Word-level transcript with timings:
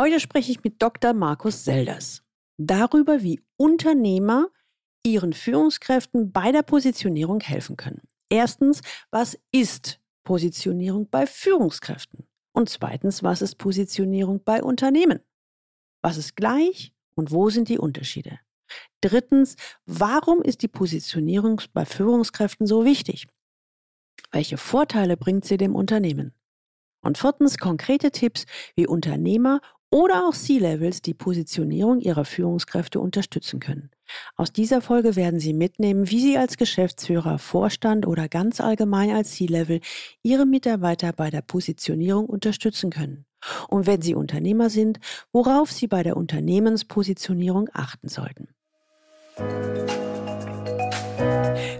Heute 0.00 0.20
spreche 0.20 0.52
ich 0.52 0.62
mit 0.62 0.80
Dr. 0.80 1.12
Markus 1.12 1.64
Selders 1.64 2.22
darüber, 2.56 3.24
wie 3.24 3.42
Unternehmer 3.56 4.46
ihren 5.04 5.32
Führungskräften 5.32 6.30
bei 6.30 6.52
der 6.52 6.62
Positionierung 6.62 7.40
helfen 7.40 7.76
können. 7.76 8.02
Erstens, 8.28 8.80
was 9.10 9.36
ist 9.50 10.00
Positionierung 10.22 11.10
bei 11.10 11.26
Führungskräften? 11.26 12.28
Und 12.52 12.68
zweitens, 12.68 13.24
was 13.24 13.42
ist 13.42 13.56
Positionierung 13.58 14.44
bei 14.44 14.62
Unternehmen? 14.62 15.18
Was 16.00 16.16
ist 16.16 16.36
gleich 16.36 16.92
und 17.16 17.32
wo 17.32 17.50
sind 17.50 17.68
die 17.68 17.78
Unterschiede? 17.78 18.38
Drittens, 19.00 19.56
warum 19.84 20.42
ist 20.42 20.62
die 20.62 20.68
Positionierung 20.68 21.60
bei 21.72 21.84
Führungskräften 21.84 22.68
so 22.68 22.84
wichtig? 22.84 23.26
Welche 24.30 24.58
Vorteile 24.58 25.16
bringt 25.16 25.44
sie 25.44 25.56
dem 25.56 25.74
Unternehmen? 25.74 26.34
Und 27.00 27.18
viertens, 27.18 27.58
konkrete 27.58 28.10
Tipps, 28.10 28.44
wie 28.74 28.86
Unternehmer 28.86 29.60
oder 29.90 30.26
auch 30.28 30.34
C-Levels 30.34 31.02
die 31.02 31.14
Positionierung 31.14 32.00
ihrer 32.00 32.24
Führungskräfte 32.24 33.00
unterstützen 33.00 33.60
können. 33.60 33.90
Aus 34.36 34.52
dieser 34.52 34.80
Folge 34.80 35.16
werden 35.16 35.40
Sie 35.40 35.52
mitnehmen, 35.52 36.10
wie 36.10 36.20
Sie 36.20 36.38
als 36.38 36.56
Geschäftsführer, 36.56 37.38
Vorstand 37.38 38.06
oder 38.06 38.28
ganz 38.28 38.60
allgemein 38.60 39.10
als 39.10 39.32
C-Level 39.32 39.80
Ihre 40.22 40.46
Mitarbeiter 40.46 41.12
bei 41.12 41.30
der 41.30 41.42
Positionierung 41.42 42.26
unterstützen 42.26 42.90
können. 42.90 43.24
Und 43.68 43.86
wenn 43.86 44.02
Sie 44.02 44.14
Unternehmer 44.14 44.70
sind, 44.70 44.98
worauf 45.32 45.70
Sie 45.70 45.86
bei 45.86 46.02
der 46.02 46.16
Unternehmenspositionierung 46.16 47.68
achten 47.72 48.08
sollten. 48.08 48.48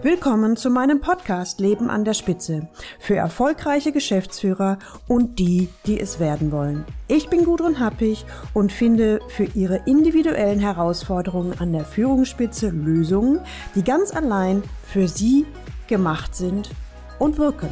Willkommen 0.02 0.56
zu 0.56 0.70
meinem 0.70 1.00
Podcast 1.00 1.58
Leben 1.58 1.90
an 1.90 2.04
der 2.04 2.14
Spitze 2.14 2.68
für 3.00 3.16
erfolgreiche 3.16 3.90
Geschäftsführer 3.90 4.78
und 5.08 5.40
die, 5.40 5.68
die 5.86 5.98
es 5.98 6.20
werden 6.20 6.52
wollen. 6.52 6.84
Ich 7.08 7.28
bin 7.28 7.44
Gudrun 7.44 7.80
Happig 7.80 8.24
und 8.54 8.70
finde 8.70 9.18
für 9.28 9.44
Ihre 9.44 9.82
individuellen 9.86 10.60
Herausforderungen 10.60 11.58
an 11.58 11.72
der 11.72 11.84
Führungsspitze 11.84 12.70
Lösungen, 12.70 13.40
die 13.74 13.82
ganz 13.82 14.14
allein 14.14 14.62
für 14.84 15.08
Sie 15.08 15.46
gemacht 15.88 16.36
sind 16.36 16.70
und 17.18 17.36
wirken. 17.36 17.68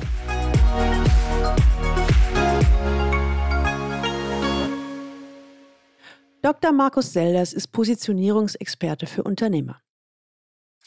Dr. 6.43 6.73
Markus 6.73 7.13
Selders 7.13 7.53
ist 7.53 7.69
Positionierungsexperte 7.69 9.07
für 9.07 9.23
Unternehmer. 9.23 9.81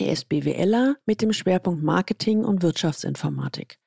Er 0.01 0.13
ist 0.13 0.29
BWLer 0.29 0.95
mit 1.05 1.21
dem 1.21 1.33
Schwerpunkt 1.33 1.83
Marketing 1.83 2.45
und 2.45 2.61
Wirtschaftsinformatik. 2.61 3.79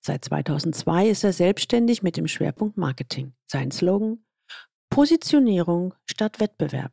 Seit 0.00 0.24
2002 0.24 1.08
ist 1.08 1.22
er 1.22 1.32
selbstständig 1.32 2.02
mit 2.02 2.16
dem 2.16 2.26
Schwerpunkt 2.26 2.76
Marketing. 2.76 3.34
Sein 3.46 3.70
Slogan 3.70 4.24
Positionierung 4.90 5.94
statt 6.06 6.40
Wettbewerb. 6.40 6.92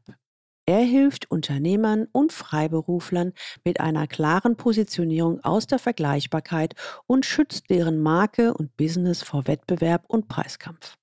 Er 0.67 0.81
hilft 0.81 1.31
Unternehmern 1.31 2.07
und 2.11 2.31
Freiberuflern 2.31 3.33
mit 3.63 3.79
einer 3.79 4.05
klaren 4.05 4.57
Positionierung 4.57 5.43
aus 5.43 5.65
der 5.65 5.79
Vergleichbarkeit 5.79 6.75
und 7.07 7.25
schützt 7.25 7.71
deren 7.71 7.97
Marke 7.97 8.53
und 8.53 8.77
Business 8.77 9.23
vor 9.23 9.47
Wettbewerb 9.47 10.05
und 10.07 10.27
Preiskampf. 10.27 10.97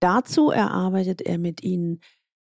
Dazu 0.00 0.50
erarbeitet 0.50 1.20
er 1.20 1.36
mit 1.36 1.62
ihnen 1.62 2.00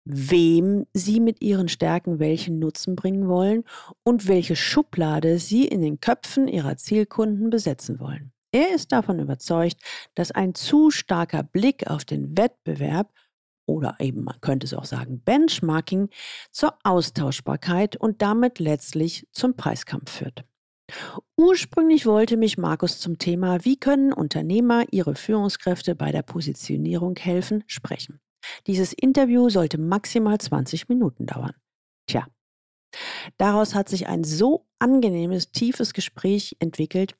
wem 0.06 0.86
sie 0.94 1.20
mit 1.20 1.42
ihren 1.42 1.68
Stärken 1.68 2.20
welchen 2.20 2.60
Nutzen 2.60 2.96
bringen 2.96 3.28
wollen 3.28 3.64
und 4.04 4.28
welche 4.28 4.56
Schublade 4.56 5.40
sie 5.40 5.68
in 5.68 5.82
den 5.82 6.00
Köpfen 6.00 6.48
ihrer 6.48 6.78
Zielkunden 6.78 7.50
besetzen 7.50 8.00
wollen. 8.00 8.32
Er 8.52 8.74
ist 8.74 8.92
davon 8.92 9.20
überzeugt, 9.20 9.78
dass 10.16 10.32
ein 10.32 10.56
zu 10.56 10.90
starker 10.90 11.44
Blick 11.44 11.88
auf 11.88 12.06
den 12.06 12.38
Wettbewerb 12.38 13.14
oder 13.68 13.98
eben 14.00 14.24
man 14.24 14.42
könnte 14.42 14.66
es 14.66 14.74
auch 14.74 14.86
sagen 14.86 15.22
Benchmarking 15.22 16.10
zur 16.52 16.74
Austauschbarkeit 16.84 17.96
und 17.96 18.22
damit 18.24 18.58
letztlich 18.58 19.28
zum 19.32 19.56
Preiskampf 19.56 20.10
führt. 20.10 20.44
Ursprünglich 21.38 22.08
wollte 22.08 22.36
mich 22.36 22.58
Markus 22.58 23.00
zum 23.00 23.20
Thema 23.20 23.64
Wie 23.64 23.78
können 23.78 24.12
Unternehmer 24.12 24.86
ihre 24.90 25.14
Führungskräfte 25.14 25.94
bei 25.94 26.12
der 26.12 26.24
Positionierung 26.24 27.16
helfen 27.16 27.64
sprechen. 27.68 28.20
Dieses 28.68 28.94
Interview 28.94 29.50
sollte 29.50 29.78
maximal 29.78 30.38
20 30.38 30.90
Minuten 30.90 31.26
dauern. 31.26 31.54
Tja, 32.08 32.28
daraus 33.38 33.76
hat 33.76 33.90
sich 33.90 34.08
ein 34.08 34.24
so 34.24 34.66
angenehmes, 34.80 35.52
tiefes 35.52 35.94
Gespräch 35.94 36.56
entwickelt, 36.60 37.16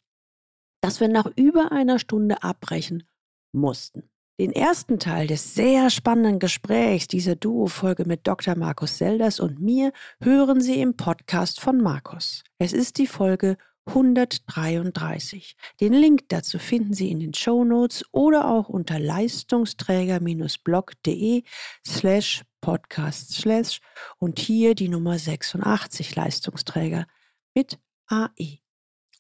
dass 0.82 1.00
wir 1.00 1.08
nach 1.08 1.26
über 1.36 1.72
einer 1.72 2.00
Stunde 2.00 2.44
abbrechen 2.44 3.04
mussten. 3.52 4.10
Den 4.40 4.54
ersten 4.54 5.00
Teil 5.00 5.28
des 5.28 5.54
sehr 5.54 5.90
spannenden 5.90 6.40
Gesprächs 6.40 7.10
dieser 7.10 7.36
Duo-Folge 7.36 8.06
mit 8.06 8.26
Dr. 8.26 8.56
Markus 8.56 8.98
Selders 8.98 9.42
und 9.42 9.60
mir 9.60 9.92
hören 10.22 10.62
Sie 10.62 10.80
im 10.80 10.96
Podcast 10.96 11.60
von 11.60 11.82
Markus. 11.82 12.46
Es 12.58 12.72
ist 12.72 12.98
die 13.00 13.08
Folge 13.08 13.58
133. 13.86 15.56
Den 15.80 15.94
Link 15.94 16.28
dazu 16.30 16.60
finden 16.60 16.94
Sie 16.94 17.10
in 17.10 17.20
den 17.20 17.34
Show 17.34 17.64
Notes 17.64 18.06
oder 18.12 18.50
auch 18.50 18.70
unter 18.70 19.00
leistungsträger-blog.de 19.00 21.44
slash 21.86 22.44
podcast 22.62 23.34
slash 23.34 23.82
und 24.18 24.40
hier 24.40 24.76
die 24.76 24.90
Nummer 24.90 25.18
86 25.18 26.16
Leistungsträger 26.16 27.08
mit 27.54 27.80
AE. 28.08 28.60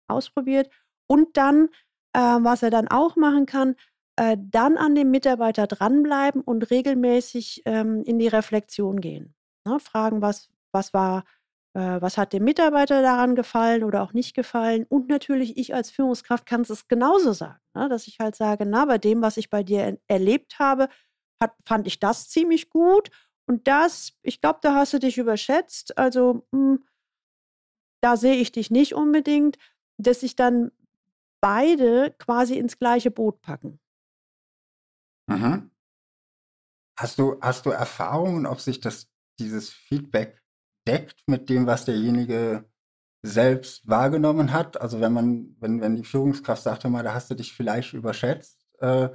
ausprobiert 0.08 0.70
und 1.06 1.37
dann, 1.37 1.69
äh, 2.12 2.20
was 2.20 2.62
er 2.62 2.70
dann 2.70 2.88
auch 2.88 3.16
machen 3.16 3.46
kann, 3.46 3.76
äh, 4.16 4.37
dann 4.40 4.76
an 4.76 4.94
dem 4.94 5.10
Mitarbeiter 5.10 5.66
dranbleiben 5.66 6.40
und 6.40 6.70
regelmäßig 6.70 7.62
ähm, 7.66 8.02
in 8.05 8.19
die 8.19 8.28
Reflexion 8.28 9.00
gehen. 9.00 9.34
Ne? 9.64 9.78
Fragen, 9.78 10.22
was, 10.22 10.49
was 10.72 10.93
war 10.93 11.25
äh, 11.75 12.00
was 12.00 12.19
hat 12.19 12.32
dem 12.32 12.44
Mitarbeiter 12.44 13.02
daran 13.02 13.37
gefallen 13.37 13.84
oder 13.84 14.02
auch 14.02 14.12
nicht 14.12 14.34
gefallen. 14.34 14.84
Und 14.88 15.08
natürlich, 15.08 15.56
ich 15.56 15.75
als 15.75 15.90
Führungskraft 15.90 16.46
kann 16.46 16.62
es 16.62 16.88
genauso 16.88 17.32
sagen, 17.32 17.61
ne? 17.75 17.88
dass 17.88 18.08
ich 18.08 18.19
halt 18.19 18.34
sage, 18.34 18.66
na, 18.66 18.84
bei 18.84 18.99
dem, 18.99 19.22
was 19.22 19.37
ich 19.37 19.50
bei 19.50 19.62
dir 19.62 19.96
erlebt 20.08 20.58
habe, 20.58 20.88
hat, 21.40 21.55
fand 21.64 21.87
ich 21.87 22.00
das 22.00 22.29
ziemlich 22.29 22.70
gut. 22.70 23.11
Und 23.46 23.67
das, 23.67 24.12
ich 24.23 24.40
glaube, 24.40 24.58
da 24.62 24.75
hast 24.75 24.93
du 24.93 24.99
dich 24.99 25.19
überschätzt. 25.19 25.96
Also, 25.96 26.46
mh, 26.52 26.76
hm, 26.76 26.85
da 28.02 28.17
sehe 28.17 28.37
ich 28.37 28.52
dich 28.52 28.70
nicht 28.70 28.94
unbedingt, 28.94 29.58
dass 29.96 30.20
sich 30.20 30.37
dann 30.37 30.70
beide 31.40 32.14
quasi 32.19 32.56
ins 32.56 32.79
gleiche 32.79 33.11
Boot 33.11 33.40
packen. 33.40 33.81
Mhm. 35.29 35.70
Hast 36.99 37.19
du, 37.19 37.38
hast 37.40 37.67
du 37.67 37.70
Erfahrungen, 37.70 38.46
ob 38.46 38.61
sich 38.61 38.81
das, 38.81 39.08
dieses 39.38 39.70
Feedback 39.70 40.43
deckt 40.87 41.23
mit 41.26 41.49
dem, 41.49 41.67
was 41.67 41.85
derjenige 41.85 42.69
selbst 43.23 43.87
wahrgenommen 43.88 44.52
hat? 44.52 44.81
Also 44.81 45.00
wenn 45.00 45.12
man, 45.12 45.56
wenn, 45.61 45.81
wenn 45.81 45.96
die 45.96 46.05
Führungskraft 46.05 46.62
sagt, 46.62 46.85
mal, 46.85 47.05
da 47.05 47.14
hast 47.14 47.31
du 47.31 47.35
dich 47.35 47.52
vielleicht 47.52 47.93
überschätzt, 47.93 48.67
äh, 48.81 49.11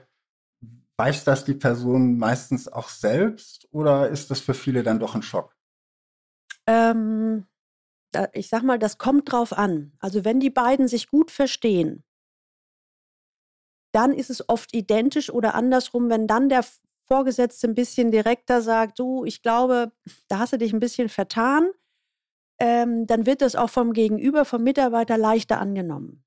weiß 0.97 1.23
das 1.23 1.45
die 1.45 1.55
Person 1.55 2.17
meistens 2.17 2.67
auch 2.67 2.89
selbst 2.89 3.67
oder 3.71 4.09
ist 4.09 4.29
das 4.31 4.39
für 4.39 4.53
viele 4.53 4.83
dann 4.83 4.99
doch 4.99 5.15
ein 5.15 5.23
Schock? 5.23 5.55
Ähm, 6.67 7.45
ich 8.33 8.49
sag 8.49 8.63
mal, 8.63 8.79
das 8.79 8.97
kommt 8.97 9.31
drauf 9.31 9.53
an. 9.53 9.93
Also 9.99 10.23
wenn 10.23 10.39
die 10.39 10.49
beiden 10.51 10.87
sich 10.87 11.07
gut 11.07 11.31
verstehen, 11.31 12.03
dann 13.91 14.13
ist 14.13 14.29
es 14.29 14.47
oft 14.49 14.73
identisch 14.73 15.29
oder 15.29 15.55
andersrum, 15.55 16.09
wenn 16.09 16.27
dann 16.27 16.49
der 16.49 16.65
Vorgesetzte 17.05 17.67
ein 17.67 17.75
bisschen 17.75 18.11
direkter 18.11 18.61
sagt, 18.61 18.97
du, 18.97 19.25
ich 19.25 19.41
glaube, 19.41 19.91
da 20.27 20.39
hast 20.39 20.53
du 20.53 20.57
dich 20.57 20.73
ein 20.73 20.79
bisschen 20.79 21.09
vertan, 21.09 21.69
ähm, 22.59 23.05
dann 23.07 23.25
wird 23.25 23.41
das 23.41 23.55
auch 23.55 23.69
vom 23.69 23.93
Gegenüber, 23.93 24.45
vom 24.45 24.63
Mitarbeiter 24.63 25.17
leichter 25.17 25.59
angenommen. 25.59 26.23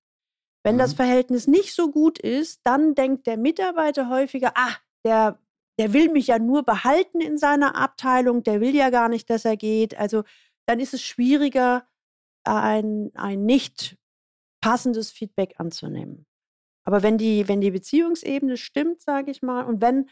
Wenn 0.66 0.74
mhm. 0.74 0.80
das 0.80 0.94
Verhältnis 0.94 1.46
nicht 1.46 1.76
so 1.76 1.92
gut 1.92 2.18
ist, 2.18 2.60
dann 2.64 2.96
denkt 2.96 3.28
der 3.28 3.36
Mitarbeiter 3.36 4.08
häufiger, 4.08 4.50
ah, 4.56 4.74
der, 5.04 5.38
der 5.78 5.92
will 5.92 6.10
mich 6.10 6.26
ja 6.26 6.40
nur 6.40 6.64
behalten 6.64 7.20
in 7.20 7.38
seiner 7.38 7.76
Abteilung, 7.76 8.42
der 8.42 8.60
will 8.60 8.74
ja 8.74 8.90
gar 8.90 9.08
nicht, 9.08 9.30
dass 9.30 9.44
er 9.44 9.56
geht. 9.56 9.96
Also 9.96 10.24
dann 10.66 10.80
ist 10.80 10.92
es 10.92 11.02
schwieriger, 11.02 11.86
ein, 12.42 13.12
ein 13.14 13.44
nicht 13.46 13.96
passendes 14.60 15.12
Feedback 15.12 15.54
anzunehmen. 15.58 16.26
Aber 16.84 17.04
wenn 17.04 17.16
die, 17.16 17.46
wenn 17.46 17.60
die 17.60 17.70
Beziehungsebene 17.70 18.56
stimmt, 18.56 19.02
sage 19.02 19.30
ich 19.30 19.42
mal, 19.42 19.62
und 19.62 19.80
wenn, 19.80 20.08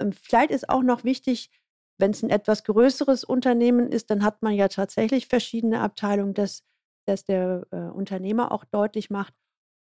ähm, 0.00 0.12
vielleicht 0.12 0.52
ist 0.52 0.68
auch 0.68 0.84
noch 0.84 1.02
wichtig, 1.02 1.50
wenn 1.98 2.12
es 2.12 2.22
ein 2.22 2.30
etwas 2.30 2.62
größeres 2.62 3.24
Unternehmen 3.24 3.90
ist, 3.90 4.10
dann 4.10 4.22
hat 4.22 4.42
man 4.42 4.54
ja 4.54 4.68
tatsächlich 4.68 5.26
verschiedene 5.26 5.80
Abteilungen, 5.80 6.34
dass, 6.34 6.62
dass 7.04 7.24
der 7.24 7.66
äh, 7.72 7.76
Unternehmer 7.76 8.52
auch 8.52 8.64
deutlich 8.64 9.10
macht. 9.10 9.34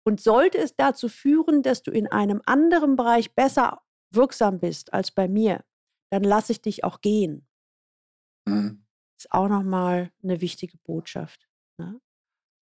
Und 0.07 0.21
sollte 0.21 0.59
es 0.59 0.77
dazu 0.77 1.09
führen, 1.09 1.63
dass 1.63 1.83
du 1.83 1.91
in 1.91 2.07
einem 2.07 2.41
anderen 2.47 2.95
Bereich 2.95 3.35
besser 3.35 3.83
wirksam 4.13 4.61
bist 4.61 4.93
als 4.93 5.11
bei 5.11 5.27
mir, 5.27 5.65
dann 6.11 6.23
lasse 6.23 6.53
ich 6.53 6.63
dich 6.63 6.85
auch 6.85 7.01
gehen. 7.01 7.49
Mhm. 8.47 8.87
Ist 9.19 9.33
auch 9.33 9.49
nochmal 9.49 10.13
eine 10.23 10.41
wichtige 10.41 10.79
Botschaft. 10.79 11.49
Ne? 11.79 12.01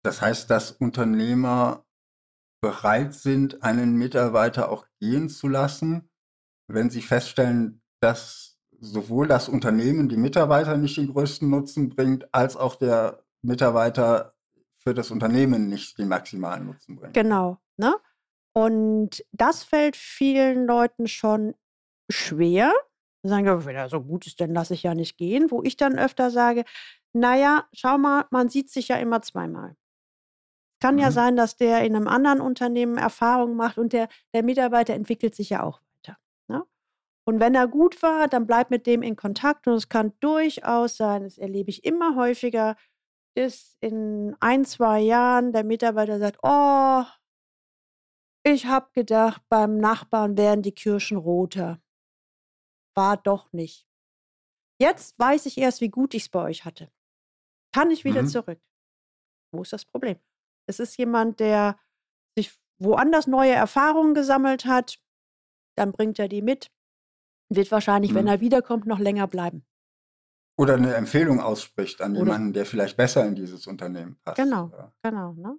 Das 0.03 0.23
heißt, 0.23 0.49
dass 0.49 0.73
Unternehmer 0.73 1.85
bereit 2.63 3.13
sind, 3.13 3.63
einen 3.63 3.97
Mitarbeiter 3.97 4.71
auch 4.71 4.87
gehen 4.99 5.29
zu 5.29 5.49
lassen, 5.49 6.09
wenn 6.67 6.89
sie 6.89 7.03
feststellen, 7.03 7.83
dass 8.01 8.59
sowohl 8.81 9.29
das 9.29 9.49
Unternehmen 9.49 10.09
die 10.09 10.17
Mitarbeiter 10.17 10.77
nicht 10.77 10.97
den 10.97 11.13
größten 11.13 11.49
Nutzen 11.49 11.91
bringt, 11.91 12.33
als 12.33 12.57
auch 12.57 12.77
der 12.77 13.25
Mitarbeiter 13.43 14.34
für 14.87 14.95
das 14.95 15.11
Unternehmen 15.11 15.69
nicht 15.69 15.99
den 15.99 16.09
maximalen 16.09 16.67
Nutzen 16.67 16.97
bringt. 16.97 17.15
Genau. 17.15 17.59
Ne? 17.77 17.95
Und 18.53 19.25
das 19.33 19.65
fällt 19.65 19.97
vielen 19.97 20.67
Leuten 20.67 21.09
schon 21.09 21.55
schwer. 22.11 22.73
Sie 23.23 23.31
sagen, 23.31 23.65
wenn 23.65 23.77
er 23.77 23.89
so 23.89 24.03
gut 24.03 24.27
ist, 24.27 24.41
dann 24.41 24.53
lasse 24.53 24.75
ich 24.75 24.83
ja 24.83 24.95
nicht 24.95 25.17
gehen. 25.17 25.51
Wo 25.51 25.63
ich 25.63 25.77
dann 25.77 25.99
öfter 25.99 26.31
sage, 26.31 26.65
naja, 27.13 27.67
schau 27.73 27.97
mal, 27.97 28.27
man 28.31 28.49
sieht 28.49 28.71
sich 28.71 28.89
ja 28.89 28.97
immer 28.97 29.23
zweimal. 29.23 29.77
Kann 30.81 30.97
mhm. 30.97 31.01
ja 31.01 31.11
sein, 31.11 31.37
dass 31.37 31.57
der 31.57 31.85
in 31.85 31.97
einem 31.97 32.09
anderen 32.09 32.41
Unternehmen 32.41 32.99
Erfahrungen 32.99 33.57
macht 33.57 33.79
und 33.79 33.93
der, 33.95 34.09
der 34.35 34.43
Mitarbeiter 34.43 34.93
entwickelt 34.93 35.35
sich 35.35 35.51
ja 35.51 35.63
auch 35.63 35.81
weiter. 35.81 36.19
Ne? 36.49 36.63
Und 37.25 37.41
wenn 37.41 37.55
er 37.55 37.67
gut 37.69 38.03
war, 38.03 38.29
dann 38.29 38.47
bleibt 38.47 38.71
mit 38.71 38.87
dem 38.87 39.03
in 39.03 39.17
Kontakt 39.17 39.67
und 39.67 39.75
es 39.75 39.89
kann 39.89 40.13
durchaus 40.21 40.99
sein, 40.99 41.23
das 41.23 41.39
erlebe 41.39 41.71
ich 41.71 41.85
immer 41.85 42.17
häufiger, 42.17 42.77
dass 43.35 43.77
in 43.81 44.37
ein, 44.41 44.65
zwei 44.65 45.01
Jahren 45.01 45.53
der 45.53 45.65
Mitarbeiter 45.65 46.19
sagt, 46.19 46.39
oh, 46.43 47.05
ich 48.47 48.67
habe 48.67 48.91
gedacht, 48.93 49.43
beim 49.49 49.79
Nachbarn 49.79 50.37
wären 50.37 50.63
die 50.63 50.73
Kirschen 50.73 51.17
roter. 51.17 51.81
War 52.95 53.17
doch 53.17 53.53
nicht. 53.53 53.89
Jetzt 54.79 55.19
weiß 55.19 55.47
ich 55.47 55.59
erst, 55.59 55.81
wie 55.81 55.89
gut 55.89 56.15
ich 56.15 56.25
es 56.25 56.29
bei 56.29 56.43
euch 56.43 56.65
hatte. 56.65 56.93
Kann 57.73 57.91
ich 57.91 58.05
wieder 58.05 58.23
mhm. 58.23 58.29
zurück. 58.29 58.61
Wo 59.53 59.63
ist 59.63 59.73
das 59.73 59.85
Problem? 59.85 60.19
Es 60.67 60.79
ist 60.79 60.97
jemand, 60.97 61.41
der 61.41 61.79
sich 62.37 62.53
woanders 62.79 63.27
neue 63.27 63.53
Erfahrungen 63.53 64.15
gesammelt 64.15 64.65
hat, 64.65 65.01
dann 65.77 65.93
bringt 65.93 66.19
er 66.19 66.29
die 66.29 66.43
mit, 66.43 66.71
wird 67.49 67.71
wahrscheinlich, 67.71 68.13
mhm. 68.13 68.17
wenn 68.17 68.29
er 68.29 68.41
wiederkommt, 68.41 68.87
noch 68.87 68.99
länger 68.99 69.27
bleiben. 69.27 69.67
Oder 70.57 70.75
eine 70.75 70.95
Empfehlung 70.95 71.41
ausspricht 71.41 72.01
an 72.01 72.13
Oder 72.13 72.21
jemanden, 72.21 72.53
der 72.53 72.67
vielleicht 72.67 72.97
besser 72.97 73.27
in 73.27 73.35
dieses 73.35 73.67
Unternehmen 73.67 74.19
passt. 74.23 74.37
Genau, 74.37 74.71
ja. 74.73 74.93
genau. 75.03 75.33
Ne? 75.33 75.59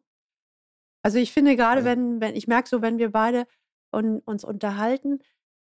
Also 1.03 1.19
ich 1.19 1.33
finde 1.33 1.55
gerade, 1.55 1.81
also, 1.81 1.89
wenn, 1.89 2.21
wenn, 2.21 2.35
ich 2.35 2.47
merke 2.47 2.69
so, 2.69 2.81
wenn 2.81 2.97
wir 2.97 3.11
beide 3.11 3.45
un, 3.93 4.19
uns 4.19 4.43
unterhalten, 4.43 5.19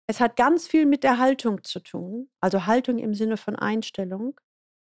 es 0.07 0.19
hat 0.19 0.35
ganz 0.35 0.67
viel 0.67 0.85
mit 0.85 1.03
der 1.03 1.17
Haltung 1.17 1.63
zu 1.63 1.79
tun. 1.79 2.29
Also 2.41 2.65
Haltung 2.65 2.97
im 2.99 3.13
Sinne 3.13 3.37
von 3.37 3.55
Einstellung. 3.55 4.39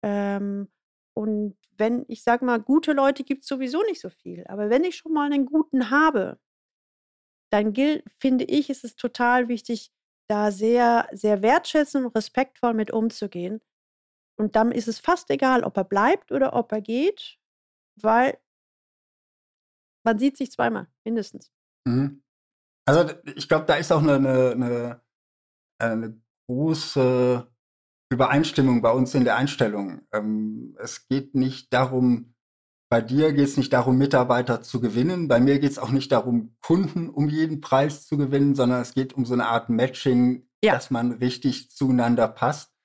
Ähm, 0.03 0.69
und 1.15 1.57
wenn, 1.79 2.05
ich 2.09 2.23
sage 2.23 2.45
mal, 2.45 2.61
gute 2.61 2.93
Leute 2.93 3.25
gibt 3.25 3.43
es 3.43 3.49
sowieso 3.49 3.83
nicht 3.85 4.01
so 4.01 4.11
viel. 4.11 4.45
Aber 4.49 4.69
wenn 4.69 4.85
ich 4.85 4.97
schon 4.97 5.13
mal 5.13 5.33
einen 5.33 5.47
guten 5.47 5.91
habe, 5.91 6.39
dann 7.51 7.73
gilt, 7.73 8.05
finde 8.21 8.45
ich, 8.45 8.69
ist 8.69 8.85
es 8.85 8.97
total 8.97 9.49
wichtig, 9.49 9.91
da 10.29 10.51
sehr, 10.51 11.09
sehr 11.13 11.43
wertschätzend 11.43 12.05
und 12.07 12.15
respektvoll 12.15 12.75
mit 12.75 12.91
umzugehen. 12.93 13.61
Und 14.39 14.55
dann 14.57 14.71
ist 14.73 14.89
es 14.89 14.99
fast 14.99 15.31
egal, 15.31 15.65
ob 15.65 15.77
er 15.77 15.85
bleibt 15.85 16.31
oder 16.31 16.55
ob 16.55 16.71
er 16.73 16.81
geht, 16.81 17.39
weil 17.97 18.39
man 20.05 20.19
sieht 20.19 20.37
sich 20.37 20.53
zweimal, 20.53 20.87
mindestens. 21.05 21.51
Mhm. 21.87 22.23
Also 22.87 23.13
ich 23.35 23.49
glaube, 23.49 23.67
da 23.67 23.75
ist 23.75 23.91
auch 23.91 24.03
eine, 24.03 24.53
eine, 24.53 25.01
eine, 25.81 26.21
große 26.49 27.45
Übereinstimmung 28.13 28.83
bei 28.83 28.93
uns 28.93 29.15
in 29.17 29.25
der 29.25 29.35
Einstellung. 29.35 30.07
Ähm, 30.13 30.77
es 30.79 31.09
geht 31.09 31.35
nicht 31.35 31.73
darum, 31.73 32.37
bei 32.89 33.01
dir 33.01 33.33
geht 33.33 33.49
es 33.49 33.57
nicht 33.57 33.73
darum, 33.73 33.99
Mitarbeiter 33.99 34.63
zu 34.63 34.81
gewinnen. 34.81 35.27
Bei 35.27 35.41
mir 35.41 35.59
geht 35.59 35.73
es 35.73 35.79
auch 35.81 35.91
nicht 35.91 36.13
darum, 36.13 36.57
Kunden 36.61 37.11
um 37.11 37.29
jeden 37.29 37.61
Preis 37.61 38.07
zu 38.07 38.17
gewinnen, 38.17 38.55
sondern 38.55 38.81
es 38.81 38.95
geht 38.95 39.15
um 39.15 39.25
so 39.25 39.35
eine 39.35 39.47
Art 39.47 39.71
Matching, 39.71 40.49
ja. 40.63 40.75
dass 40.75 40.93
man 40.93 41.11
richtig 41.13 41.73
zueinander 41.73 42.29
passt. 42.29 42.76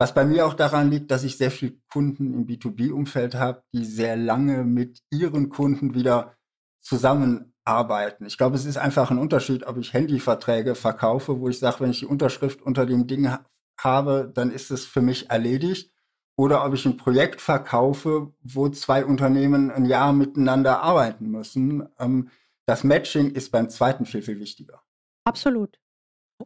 Was 0.00 0.14
bei 0.14 0.24
mir 0.24 0.46
auch 0.46 0.54
daran 0.54 0.90
liegt, 0.90 1.10
dass 1.10 1.24
ich 1.24 1.36
sehr 1.36 1.50
viele 1.50 1.74
Kunden 1.92 2.32
im 2.32 2.46
B2B-Umfeld 2.46 3.34
habe, 3.34 3.62
die 3.74 3.84
sehr 3.84 4.16
lange 4.16 4.64
mit 4.64 5.02
ihren 5.10 5.50
Kunden 5.50 5.94
wieder 5.94 6.38
zusammenarbeiten. 6.80 8.24
Ich 8.24 8.38
glaube, 8.38 8.56
es 8.56 8.64
ist 8.64 8.78
einfach 8.78 9.10
ein 9.10 9.18
Unterschied, 9.18 9.66
ob 9.66 9.76
ich 9.76 9.92
Handyverträge 9.92 10.74
verkaufe, 10.74 11.38
wo 11.40 11.50
ich 11.50 11.58
sage, 11.58 11.80
wenn 11.80 11.90
ich 11.90 11.98
die 11.98 12.06
Unterschrift 12.06 12.62
unter 12.62 12.86
dem 12.86 13.08
Ding 13.08 13.30
habe, 13.78 14.32
dann 14.34 14.50
ist 14.50 14.70
es 14.70 14.86
für 14.86 15.02
mich 15.02 15.28
erledigt. 15.28 15.92
Oder 16.34 16.64
ob 16.64 16.72
ich 16.72 16.86
ein 16.86 16.96
Projekt 16.96 17.42
verkaufe, 17.42 18.32
wo 18.40 18.70
zwei 18.70 19.04
Unternehmen 19.04 19.70
ein 19.70 19.84
Jahr 19.84 20.14
miteinander 20.14 20.80
arbeiten 20.80 21.30
müssen. 21.30 21.86
Ähm, 21.98 22.30
das 22.64 22.84
Matching 22.84 23.32
ist 23.32 23.50
beim 23.50 23.68
zweiten 23.68 24.06
viel, 24.06 24.22
viel 24.22 24.40
wichtiger. 24.40 24.80
Absolut. 25.24 25.79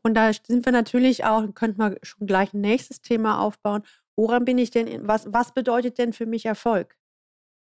Und 0.03 0.15
da 0.15 0.33
sind 0.33 0.65
wir 0.65 0.73
natürlich 0.73 1.25
auch, 1.25 1.47
könnten 1.55 1.79
wir 1.79 1.99
schon 2.03 2.27
gleich 2.27 2.53
ein 2.55 2.61
nächstes 2.61 3.01
Thema 3.01 3.41
aufbauen. 3.41 3.83
Woran 4.17 4.45
bin 4.45 4.59
ich 4.59 4.71
denn, 4.71 5.07
was, 5.07 5.33
was 5.33 5.53
bedeutet 5.53 5.99
denn 5.99 6.13
für 6.13 6.27
mich 6.27 6.47
Erfolg? 6.47 6.97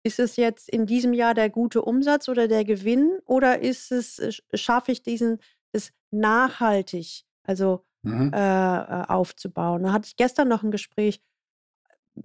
Ist 0.02 0.18
es 0.18 0.36
jetzt 0.36 0.68
in 0.68 0.86
diesem 0.86 1.14
Jahr 1.14 1.34
der 1.34 1.48
gute 1.48 1.82
Umsatz 1.82 2.28
oder 2.28 2.46
der 2.46 2.64
Gewinn 2.64 3.18
oder 3.24 3.60
ist 3.60 3.90
es, 3.90 4.18
äh, 4.18 4.32
schaffe 4.52 4.92
ich 4.92 5.02
diesen, 5.02 5.38
das 5.72 5.92
nachhaltig? 6.10 7.24
Also 7.42 7.84
mhm. 8.04 8.30
äh, 8.32 8.76
äh, 8.76 9.06
aufzubauen. 9.06 9.82
Da 9.82 9.92
hatte 9.92 10.06
ich 10.06 10.16
gestern 10.16 10.48
noch 10.48 10.62
ein 10.62 10.70
Gespräch, 10.70 11.22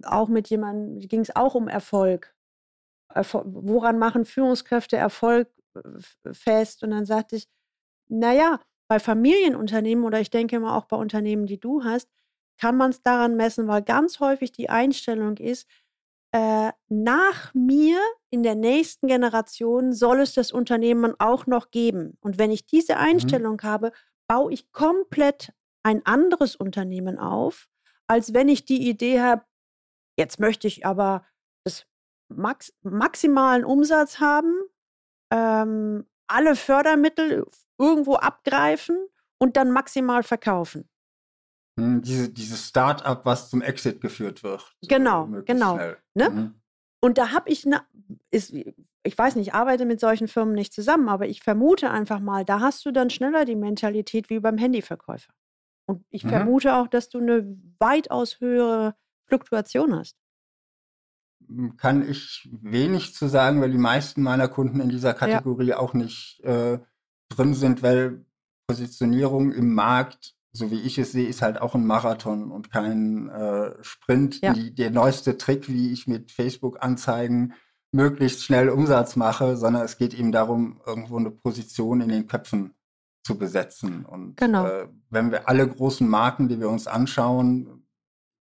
auch 0.04 0.28
mit 0.28 0.48
jemandem, 0.50 1.00
ging 1.08 1.20
es 1.20 1.34
auch 1.34 1.54
um 1.54 1.68
Erfolg. 1.68 2.34
Erfol 3.08 3.42
woran 3.46 3.98
machen 3.98 4.24
Führungskräfte 4.24 4.96
Erfolg 4.96 5.48
äh, 5.74 6.32
fest? 6.32 6.82
Und 6.84 6.90
dann 6.90 7.06
sagte 7.06 7.36
ich, 7.36 7.48
naja, 8.08 8.60
bei 8.90 8.98
Familienunternehmen 8.98 10.04
oder 10.04 10.20
ich 10.20 10.30
denke 10.30 10.58
mal 10.58 10.76
auch 10.76 10.86
bei 10.86 10.96
Unternehmen, 10.96 11.46
die 11.46 11.60
du 11.60 11.84
hast, 11.84 12.08
kann 12.60 12.76
man 12.76 12.90
es 12.90 13.02
daran 13.02 13.36
messen, 13.36 13.68
weil 13.68 13.82
ganz 13.82 14.18
häufig 14.18 14.50
die 14.50 14.68
Einstellung 14.68 15.36
ist, 15.36 15.68
äh, 16.32 16.72
nach 16.88 17.54
mir 17.54 18.00
in 18.30 18.42
der 18.42 18.56
nächsten 18.56 19.06
Generation 19.06 19.92
soll 19.92 20.18
es 20.18 20.34
das 20.34 20.50
Unternehmen 20.50 21.14
auch 21.20 21.46
noch 21.46 21.70
geben. 21.70 22.18
Und 22.20 22.36
wenn 22.36 22.50
ich 22.50 22.66
diese 22.66 22.94
mhm. 22.94 23.00
Einstellung 23.00 23.58
mhm. 23.62 23.62
habe, 23.62 23.92
baue 24.28 24.52
ich 24.52 24.72
komplett 24.72 25.52
ein 25.84 26.04
anderes 26.04 26.56
Unternehmen 26.56 27.16
auf, 27.16 27.68
als 28.08 28.34
wenn 28.34 28.48
ich 28.48 28.64
die 28.64 28.88
Idee 28.88 29.20
habe, 29.20 29.44
jetzt 30.18 30.40
möchte 30.40 30.66
ich 30.66 30.84
aber 30.84 31.24
das 31.62 31.86
max 32.28 32.72
maximalen 32.82 33.64
Umsatz 33.64 34.18
haben, 34.18 34.52
ähm, 35.32 36.08
alle 36.30 36.56
Fördermittel 36.56 37.46
irgendwo 37.78 38.14
abgreifen 38.14 38.96
und 39.38 39.56
dann 39.56 39.70
maximal 39.70 40.22
verkaufen. 40.22 40.88
Hm, 41.78 42.02
diese, 42.02 42.28
dieses 42.28 42.68
Start-up, 42.68 43.24
was 43.24 43.50
zum 43.50 43.62
Exit 43.62 44.00
geführt 44.00 44.42
wird. 44.42 44.76
Genau, 44.82 45.26
genau. 45.44 45.76
Ne? 46.14 46.30
Mhm. 46.30 46.54
Und 47.00 47.18
da 47.18 47.32
habe 47.32 47.50
ich, 47.50 47.64
ne, 47.64 47.82
ist, 48.30 48.52
ich 48.52 49.16
weiß 49.16 49.36
nicht, 49.36 49.48
ich 49.48 49.54
arbeite 49.54 49.86
mit 49.86 50.00
solchen 50.00 50.28
Firmen 50.28 50.54
nicht 50.54 50.72
zusammen, 50.74 51.08
aber 51.08 51.26
ich 51.26 51.42
vermute 51.42 51.90
einfach 51.90 52.20
mal, 52.20 52.44
da 52.44 52.60
hast 52.60 52.84
du 52.84 52.90
dann 52.90 53.08
schneller 53.08 53.44
die 53.44 53.56
Mentalität 53.56 54.28
wie 54.28 54.40
beim 54.40 54.58
Handyverkäufer. 54.58 55.32
Und 55.86 56.04
ich 56.10 56.24
mhm. 56.24 56.30
vermute 56.30 56.74
auch, 56.74 56.86
dass 56.86 57.08
du 57.08 57.18
eine 57.18 57.56
weitaus 57.78 58.40
höhere 58.40 58.94
Fluktuation 59.26 59.98
hast. 59.98 60.16
Kann 61.76 62.08
ich 62.08 62.48
wenig 62.52 63.14
zu 63.14 63.28
sagen, 63.28 63.60
weil 63.60 63.70
die 63.70 63.78
meisten 63.78 64.22
meiner 64.22 64.48
Kunden 64.48 64.80
in 64.80 64.88
dieser 64.88 65.14
Kategorie 65.14 65.68
ja. 65.68 65.78
auch 65.78 65.94
nicht 65.94 66.40
äh, 66.44 66.78
drin 67.28 67.54
sind, 67.54 67.82
weil 67.82 68.24
Positionierung 68.66 69.52
im 69.52 69.74
Markt 69.74 70.36
so 70.52 70.70
wie 70.70 70.80
ich 70.80 70.98
es 70.98 71.12
sehe, 71.12 71.28
ist 71.28 71.42
halt 71.42 71.60
auch 71.60 71.74
ein 71.74 71.86
Marathon 71.86 72.50
und 72.50 72.70
kein 72.70 73.28
äh, 73.28 73.72
Sprint. 73.82 74.40
Ja. 74.40 74.52
Die, 74.52 74.74
der 74.74 74.90
neueste 74.90 75.38
Trick, 75.38 75.68
wie 75.68 75.92
ich 75.92 76.06
mit 76.06 76.32
Facebook-Anzeigen 76.32 77.54
möglichst 77.92 78.44
schnell 78.44 78.68
Umsatz 78.68 79.16
mache, 79.16 79.56
sondern 79.56 79.82
es 79.82 79.96
geht 79.96 80.14
eben 80.14 80.32
darum, 80.32 80.80
irgendwo 80.86 81.18
eine 81.18 81.30
Position 81.30 82.00
in 82.00 82.08
den 82.08 82.26
Köpfen 82.26 82.74
zu 83.24 83.38
besetzen. 83.38 84.04
Und 84.04 84.36
genau. 84.36 84.66
äh, 84.66 84.88
wenn 85.10 85.30
wir 85.30 85.48
alle 85.48 85.68
großen 85.68 86.08
Marken, 86.08 86.48
die 86.48 86.58
wir 86.58 86.68
uns 86.68 86.86
anschauen, 86.86 87.86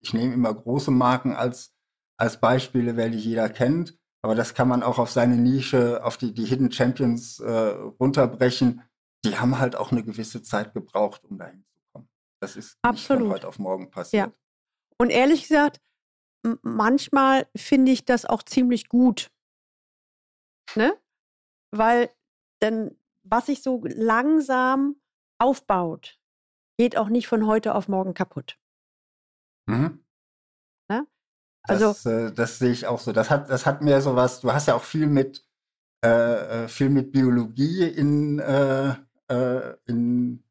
ich 0.00 0.14
nehme 0.14 0.34
immer 0.34 0.54
große 0.54 0.90
Marken 0.90 1.34
als, 1.34 1.74
als 2.18 2.40
Beispiele, 2.40 2.96
weil 2.96 3.12
die 3.12 3.18
jeder 3.18 3.48
kennt, 3.48 3.96
aber 4.22 4.34
das 4.34 4.52
kann 4.54 4.68
man 4.68 4.82
auch 4.82 4.98
auf 4.98 5.10
seine 5.10 5.36
Nische, 5.36 6.04
auf 6.04 6.18
die, 6.18 6.34
die 6.34 6.44
Hidden 6.44 6.72
Champions 6.72 7.40
äh, 7.40 7.50
runterbrechen. 7.50 8.82
Die 9.24 9.38
haben 9.38 9.58
halt 9.58 9.76
auch 9.76 9.92
eine 9.92 10.02
gewisse 10.02 10.42
Zeit 10.42 10.74
gebraucht, 10.74 11.24
um 11.24 11.38
dahin 11.38 11.64
das 12.40 12.56
ist 12.56 12.78
Absolut. 12.82 13.20
nicht 13.22 13.26
von 13.28 13.34
heute 13.34 13.48
auf 13.48 13.58
morgen 13.58 13.90
passiert. 13.90 14.28
Ja. 14.28 14.32
Und 14.98 15.10
ehrlich 15.10 15.42
gesagt, 15.42 15.80
manchmal 16.62 17.48
finde 17.56 17.92
ich 17.92 18.04
das 18.04 18.24
auch 18.24 18.42
ziemlich 18.42 18.88
gut. 18.88 19.30
Ne? 20.74 20.96
Weil 21.70 22.10
dann, 22.60 22.96
was 23.22 23.46
sich 23.46 23.62
so 23.62 23.82
langsam 23.84 25.00
aufbaut, 25.38 26.18
geht 26.78 26.96
auch 26.96 27.08
nicht 27.08 27.28
von 27.28 27.46
heute 27.46 27.74
auf 27.74 27.88
morgen 27.88 28.14
kaputt. 28.14 28.58
Mhm. 29.66 30.04
Also, 31.68 31.88
das, 31.88 32.06
äh, 32.06 32.32
das 32.32 32.58
sehe 32.58 32.70
ich 32.70 32.86
auch 32.86 33.00
so. 33.00 33.12
Das 33.12 33.30
hat, 33.30 33.50
das 33.50 33.66
hat 33.66 33.82
mir 33.82 34.00
sowas, 34.00 34.40
du 34.40 34.52
hast 34.52 34.68
ja 34.68 34.74
auch 34.74 34.82
viel 34.82 35.06
mit, 35.06 35.44
äh, 36.04 36.08
äh 36.64 36.68
viel 36.68 36.88
mit 36.88 37.12
Biologie 37.12 37.84
in, 37.84 38.38
äh, 38.38 38.94
äh 39.28 39.74
in 39.86 40.42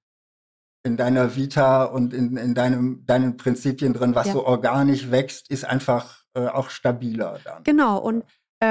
in 0.84 0.96
deiner 0.96 1.36
Vita 1.36 1.84
und 1.84 2.14
in, 2.14 2.38
in 2.38 2.56
deinem, 2.56 3.06
deinen 3.06 3.36
Prinzipien 3.36 3.94
drin, 3.94 4.16
was 4.16 4.28
ja. 4.28 4.34
so 4.34 4.46
organisch 4.46 5.12
wächst, 5.12 5.52
ist 5.52 5.66
einfach 5.66 6.24
äh, 6.34 6.48
auch 6.48 6.70
stabiler 6.70 7.40
dann. 7.44 7.64
Genau, 7.64 7.98
und 8.00 8.24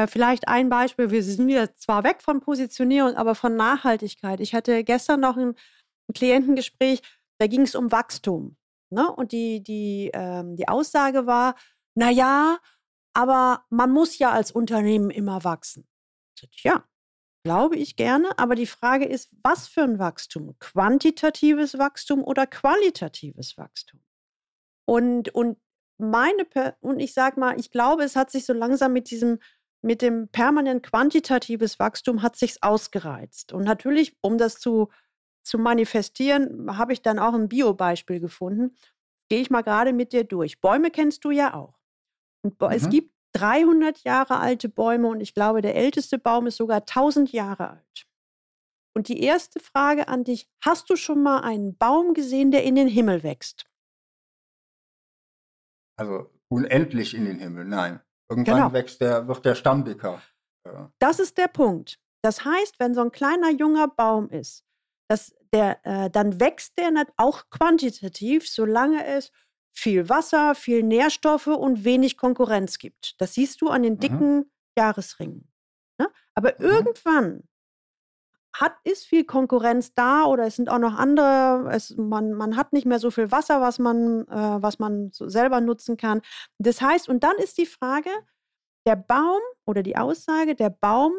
vielleicht 0.09 0.49
ein 0.49 0.69
Beispiel, 0.69 1.13
wir 1.13 1.23
sind 1.23 1.47
wieder 1.47 1.77
zwar 1.77 2.03
weg 2.03 2.21
von 2.21 2.41
Positionierung, 2.41 3.15
aber 3.15 3.37
von 3.37 3.55
Nachhaltigkeit. 3.55 4.41
Ich 4.41 4.53
hatte 4.53 4.83
gestern 4.83 5.21
noch 5.21 5.37
ein, 5.37 5.51
ein 5.51 6.13
Klientengespräch, 6.13 7.03
da 7.39 7.47
ging 7.47 7.61
es 7.61 7.77
um 7.77 7.93
Wachstum. 7.93 8.57
Ne? 8.91 9.11
Und 9.11 9.33
die, 9.33 9.63
die, 9.63 10.11
ähm, 10.15 10.57
die 10.57 10.69
Aussage 10.69 11.27
war, 11.27 11.55
naja, 11.97 12.59
aber 13.15 13.65
man 13.71 13.91
muss 13.91 14.19
ja 14.19 14.31
als 14.31 14.53
Unternehmen 14.53 15.11
immer 15.11 15.43
wachsen. 15.43 15.89
Ja, 16.63 16.85
Glaube 17.47 17.77
ich 17.77 17.95
gerne, 17.95 18.37
aber 18.41 18.57
die 18.57 18.67
Frage 18.67 19.05
ist, 19.05 19.31
was 19.45 19.69
für 19.69 19.85
ein 19.85 20.01
Wachstum? 20.01 20.57
Quantitatives 20.59 21.79
Wachstum 21.79 22.25
oder 22.25 22.45
qualitatives 22.45 23.57
Wachstum? 23.57 24.01
Und, 24.85 25.29
und 25.29 25.57
meine, 25.97 26.45
und 26.81 26.99
ich 26.99 27.15
sage 27.15 27.39
mal, 27.39 27.57
ich 27.57 27.71
glaube, 27.71 28.03
es 28.03 28.17
hat 28.17 28.33
sich 28.33 28.47
so 28.47 28.53
langsam 28.53 28.93
mit 28.93 29.13
diesem, 29.13 29.39
mit 29.81 30.03
dem 30.03 30.27
permanent 30.27 30.83
quantitatives 30.83 31.79
Wachstum 31.79 32.21
hat 32.21 32.35
sich's 32.35 32.61
ausgereizt. 32.63 33.53
Und 33.53 33.63
natürlich, 33.63 34.17
um 34.23 34.39
das 34.39 34.59
zu, 34.59 34.89
zu 35.45 35.57
manifestieren, 35.57 36.77
habe 36.77 36.95
ich 36.95 37.03
dann 37.03 37.21
auch 37.21 37.35
ein 37.35 37.49
Bio-Beispiel 37.49 38.19
gefunden. 38.19 38.75
Gehe 39.29 39.41
ich 39.41 39.51
mal 39.51 39.63
gerade 39.63 39.93
mit 39.93 40.13
dir 40.13 40.25
durch. 40.25 40.61
Bäume 40.61 40.91
kennst 40.91 41.25
du 41.25 41.31
ja 41.31 41.55
auch. 41.55 41.76
Mhm. 42.47 42.71
es 42.71 42.89
gibt 42.89 43.13
300 43.33 44.03
Jahre 44.05 44.39
alte 44.39 44.69
Bäume 44.69 45.09
und 45.09 45.21
ich 45.21 45.35
glaube, 45.35 45.61
der 45.61 45.75
älteste 45.75 46.19
Baum 46.19 46.47
ist 46.47 46.57
sogar 46.57 46.79
1000 46.79 47.33
Jahre 47.33 47.71
alt. 47.71 48.07
Und 48.95 49.09
die 49.09 49.23
erste 49.23 49.61
Frage 49.61 50.09
an 50.09 50.25
dich, 50.25 50.49
hast 50.65 50.89
du 50.89 50.97
schon 50.97 51.23
mal 51.23 51.41
einen 51.41 51.77
Baum 51.77 52.15
gesehen, 52.15 52.51
der 52.51 52.65
in 52.65 52.77
den 52.77 52.89
Himmel 52.89 53.23
wächst? 53.23 53.67
Also 55.99 56.31
unendlich 56.49 57.15
in 57.15 57.27
den 57.27 57.39
Himmel, 57.39 57.67
nein. 57.67 58.01
Irgendwann 58.31 58.57
genau. 58.57 58.73
wächst 58.73 59.01
der, 59.01 59.29
wird 59.29 59.45
der 59.45 59.55
Stamm 59.55 59.85
dicker. 59.85 60.23
Ja. 60.67 60.91
Das 60.99 61.19
ist 61.21 61.37
der 61.37 61.49
Punkt. 61.49 62.01
Das 62.23 62.45
heißt, 62.45 62.81
wenn 62.81 62.95
so 62.95 63.03
ein 63.03 63.13
kleiner 63.13 63.51
junger 63.51 63.89
Baum 63.89 64.31
ist, 64.31 64.65
dass 65.09 65.35
der, 65.53 65.79
äh, 65.85 66.11
dann 66.11 66.41
wächst 66.41 66.79
der 66.79 66.91
auch 67.17 67.49
quantitativ, 67.51 68.49
solange 68.49 69.05
es 69.07 69.31
viel 69.77 70.09
Wasser, 70.09 70.55
viel 70.55 70.83
Nährstoffe 70.83 71.49
und 71.49 71.85
wenig 71.85 72.17
Konkurrenz 72.17 72.79
gibt. 72.79 73.21
Das 73.21 73.35
siehst 73.35 73.61
du 73.61 73.69
an 73.69 73.83
den 73.83 73.95
mhm. 73.95 74.01
dicken 74.01 74.37
mhm. 74.37 74.51
Jahresringen. 74.77 75.53
Ne? 75.99 76.09
Aber 76.35 76.55
mhm. 76.59 76.65
irgendwann 76.65 77.49
hat, 78.55 78.75
ist 78.85 79.05
viel 79.05 79.25
Konkurrenz 79.25 79.93
da 79.93 80.25
oder 80.25 80.47
es 80.47 80.57
sind 80.57 80.71
auch 80.71 80.79
noch 80.79 80.95
andere, 80.95 81.69
es, 81.73 81.95
man, 81.97 82.33
man 82.33 82.57
hat 82.57 82.73
nicht 82.73 82.87
mehr 82.87 82.99
so 82.99 83.11
viel 83.11 83.31
Wasser, 83.31 83.61
was 83.61 83.79
man, 83.79 84.27
äh, 84.29 84.63
was 84.63 84.79
man 84.79 85.11
so 85.13 85.29
selber 85.29 85.61
nutzen 85.61 85.99
kann. 85.99 86.23
Das 86.59 86.81
heißt, 86.81 87.11
und 87.11 87.23
dann 87.23 87.37
ist 87.37 87.59
die 87.59 87.67
Frage, 87.67 88.11
der 88.87 88.97
Baum 88.97 89.41
oder 89.67 89.83
die 89.83 89.99
Aussage, 89.99 90.55
der 90.55 90.71
Baum 90.71 91.13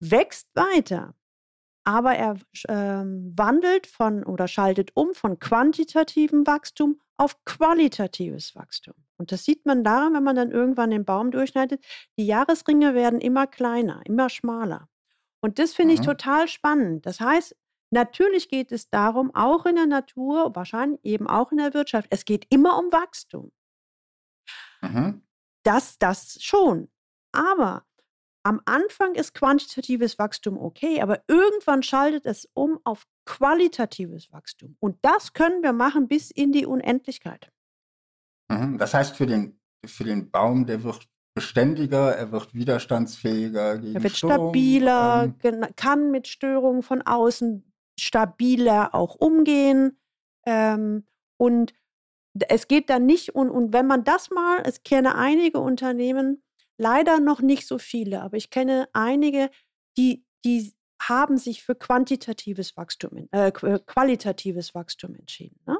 wächst 0.00 0.48
weiter, 0.54 1.14
aber 1.84 2.14
er 2.16 2.34
äh, 2.64 3.04
wandelt 3.04 3.86
von 3.86 4.24
oder 4.24 4.48
schaltet 4.48 4.90
um 4.94 5.14
von 5.14 5.38
quantitativem 5.38 6.44
Wachstum 6.44 6.98
auf 7.16 7.44
qualitatives 7.44 8.54
Wachstum. 8.54 8.94
Und 9.16 9.32
das 9.32 9.44
sieht 9.44 9.64
man 9.66 9.84
daran, 9.84 10.14
wenn 10.14 10.24
man 10.24 10.36
dann 10.36 10.50
irgendwann 10.50 10.90
den 10.90 11.04
Baum 11.04 11.30
durchschneidet, 11.30 11.84
die 12.18 12.26
Jahresringe 12.26 12.94
werden 12.94 13.20
immer 13.20 13.46
kleiner, 13.46 14.02
immer 14.04 14.28
schmaler. 14.28 14.88
Und 15.40 15.58
das 15.58 15.74
finde 15.74 15.94
mhm. 15.94 16.00
ich 16.00 16.06
total 16.06 16.48
spannend. 16.48 17.06
Das 17.06 17.20
heißt, 17.20 17.56
natürlich 17.90 18.48
geht 18.48 18.72
es 18.72 18.90
darum, 18.90 19.34
auch 19.34 19.66
in 19.66 19.76
der 19.76 19.86
Natur, 19.86 20.54
wahrscheinlich 20.56 21.00
eben 21.04 21.28
auch 21.28 21.52
in 21.52 21.58
der 21.58 21.74
Wirtschaft, 21.74 22.08
es 22.10 22.24
geht 22.24 22.46
immer 22.50 22.78
um 22.78 22.90
Wachstum. 22.90 23.52
Mhm. 24.82 25.22
Das, 25.62 25.98
das 25.98 26.42
schon. 26.42 26.90
Aber 27.32 27.84
am 28.44 28.60
Anfang 28.66 29.14
ist 29.14 29.34
quantitatives 29.34 30.18
Wachstum 30.18 30.58
okay, 30.58 31.00
aber 31.00 31.22
irgendwann 31.28 31.82
schaltet 31.82 32.26
es 32.26 32.48
um 32.52 32.78
auf 32.84 33.06
qualitatives 33.24 34.30
Wachstum. 34.32 34.76
Und 34.80 34.98
das 35.02 35.32
können 35.32 35.62
wir 35.62 35.72
machen 35.72 36.08
bis 36.08 36.30
in 36.30 36.52
die 36.52 36.66
Unendlichkeit. 36.66 37.50
Mhm. 38.50 38.76
Das 38.78 38.92
heißt, 38.92 39.16
für 39.16 39.26
den, 39.26 39.58
für 39.86 40.04
den 40.04 40.30
Baum, 40.30 40.66
der 40.66 40.82
wird 40.82 41.08
beständiger, 41.34 42.14
er 42.14 42.30
wird 42.32 42.54
widerstandsfähiger 42.54 43.78
gegen 43.78 43.96
Er 43.96 44.02
wird 44.02 44.16
Störung, 44.16 44.50
stabiler, 44.50 45.34
ähm, 45.42 45.66
kann 45.74 46.10
mit 46.10 46.28
Störungen 46.28 46.82
von 46.82 47.02
außen 47.02 47.64
stabiler 47.98 48.94
auch 48.94 49.14
umgehen. 49.14 49.98
Ähm, 50.46 51.06
und 51.38 51.72
es 52.48 52.68
geht 52.68 52.90
dann 52.90 53.06
nicht, 53.06 53.34
und, 53.34 53.50
und 53.50 53.72
wenn 53.72 53.86
man 53.86 54.04
das 54.04 54.30
mal, 54.30 54.62
es 54.64 54.82
kenne 54.82 55.14
einige 55.14 55.60
Unternehmen, 55.60 56.43
leider 56.78 57.20
noch 57.20 57.40
nicht 57.40 57.66
so 57.66 57.78
viele, 57.78 58.22
aber 58.22 58.36
ich 58.36 58.50
kenne 58.50 58.88
einige, 58.92 59.50
die, 59.96 60.24
die 60.44 60.74
haben 61.00 61.36
sich 61.36 61.62
für 61.62 61.74
quantitatives 61.74 62.76
Wachstum, 62.76 63.28
äh, 63.32 63.52
qualitatives 63.52 64.74
Wachstum 64.74 65.14
entschieden. 65.14 65.60
Ne? 65.66 65.78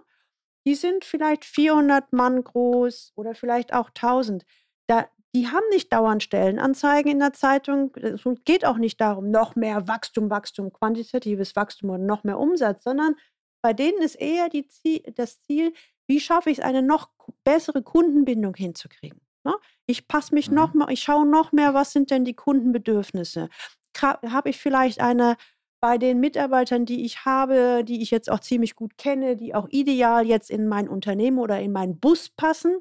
Die 0.66 0.74
sind 0.74 1.04
vielleicht 1.04 1.44
400 1.44 2.12
Mann 2.12 2.42
groß 2.42 3.12
oder 3.16 3.34
vielleicht 3.34 3.74
auch 3.74 3.88
1000. 3.88 4.44
Da, 4.86 5.08
die 5.34 5.48
haben 5.48 5.64
nicht 5.70 5.92
dauernd 5.92 6.22
Stellenanzeigen 6.22 7.12
in 7.12 7.18
der 7.18 7.32
Zeitung. 7.32 7.94
Es 7.96 8.22
geht 8.44 8.64
auch 8.64 8.78
nicht 8.78 9.00
darum, 9.00 9.30
noch 9.30 9.56
mehr 9.56 9.88
Wachstum, 9.88 10.30
Wachstum, 10.30 10.72
quantitatives 10.72 11.56
Wachstum 11.56 11.90
oder 11.90 12.02
noch 12.02 12.24
mehr 12.24 12.38
Umsatz, 12.38 12.84
sondern 12.84 13.16
bei 13.62 13.72
denen 13.72 14.02
ist 14.02 14.16
eher 14.16 14.50
Ziel, 14.68 15.02
das 15.14 15.40
Ziel, 15.42 15.72
wie 16.06 16.20
schaffe 16.20 16.50
ich 16.50 16.58
es, 16.58 16.64
eine 16.64 16.82
noch 16.82 17.10
bessere 17.44 17.82
Kundenbindung 17.82 18.54
hinzukriegen. 18.54 19.20
Ne? 19.44 19.54
Ich 19.86 20.08
passe 20.08 20.34
mich 20.34 20.50
mhm. 20.50 20.56
noch 20.56 20.74
mal, 20.74 20.90
ich 20.90 21.02
schaue 21.02 21.26
noch 21.26 21.52
mehr, 21.52 21.74
was 21.74 21.92
sind 21.92 22.10
denn 22.10 22.24
die 22.24 22.34
Kundenbedürfnisse? 22.34 23.48
habe 23.96 24.50
ich 24.50 24.58
vielleicht 24.58 25.00
eine, 25.00 25.36
bei 25.80 25.98
den 25.98 26.18
Mitarbeitern, 26.18 26.84
die 26.84 27.04
ich 27.04 27.24
habe, 27.24 27.84
die 27.84 28.02
ich 28.02 28.10
jetzt 28.10 28.30
auch 28.30 28.40
ziemlich 28.40 28.74
gut 28.74 28.98
kenne, 28.98 29.36
die 29.36 29.54
auch 29.54 29.68
ideal 29.68 30.26
jetzt 30.26 30.50
in 30.50 30.66
mein 30.66 30.88
Unternehmen 30.88 31.38
oder 31.38 31.60
in 31.60 31.72
meinen 31.72 32.00
Bus 32.00 32.30
passen, 32.30 32.80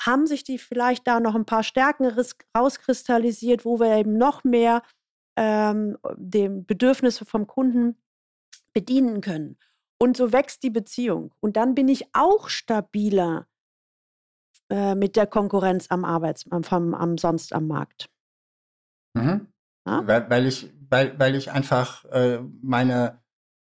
haben 0.00 0.26
sich 0.26 0.44
die 0.44 0.58
vielleicht 0.58 1.06
da 1.06 1.20
noch 1.20 1.34
ein 1.34 1.46
paar 1.46 1.62
Stärken 1.62 2.06
rauskristallisiert, 2.56 3.64
wo 3.64 3.78
wir 3.78 3.96
eben 3.96 4.18
noch 4.18 4.44
mehr 4.44 4.82
ähm, 5.36 5.96
dem 6.16 6.66
Bedürfnisse 6.66 7.24
vom 7.24 7.46
Kunden 7.46 7.96
bedienen 8.72 9.20
können. 9.20 9.56
Und 9.98 10.16
so 10.16 10.32
wächst 10.32 10.62
die 10.62 10.70
Beziehung. 10.70 11.32
Und 11.40 11.56
dann 11.56 11.74
bin 11.74 11.88
ich 11.88 12.08
auch 12.12 12.48
stabiler 12.48 13.46
äh, 14.70 14.94
mit 14.94 15.16
der 15.16 15.26
Konkurrenz 15.26 15.86
am 15.90 16.04
Arbeits 16.04 16.50
am, 16.50 16.64
vom, 16.64 16.94
am 16.94 17.18
sonst 17.18 17.52
am 17.52 17.66
Markt. 17.66 18.10
Mhm. 19.14 19.48
Ja? 19.86 20.06
Weil, 20.06 20.30
weil, 20.30 20.46
ich, 20.46 20.72
weil, 20.90 21.18
weil 21.18 21.34
ich 21.34 21.50
einfach 21.50 22.04
äh, 22.06 22.40
meine, 22.62 23.22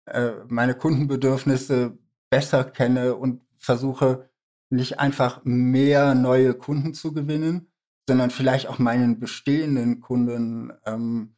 äh, 0.07 0.33
meine 0.49 0.75
Kundenbedürfnisse 0.75 1.99
besser 2.31 2.65
kenne 2.65 3.15
und 3.15 3.43
versuche 3.59 4.29
nicht 4.71 4.99
einfach 4.99 5.43
mehr 5.45 6.15
neue 6.15 6.55
Kunden 6.55 6.95
zu 6.95 7.12
gewinnen, 7.12 7.71
sondern 8.09 8.31
vielleicht 8.31 8.69
auch 8.69 8.79
meinen 8.79 9.21
bestehenden 9.21 10.00
Kunden 10.00 10.73
ähm, 10.85 11.36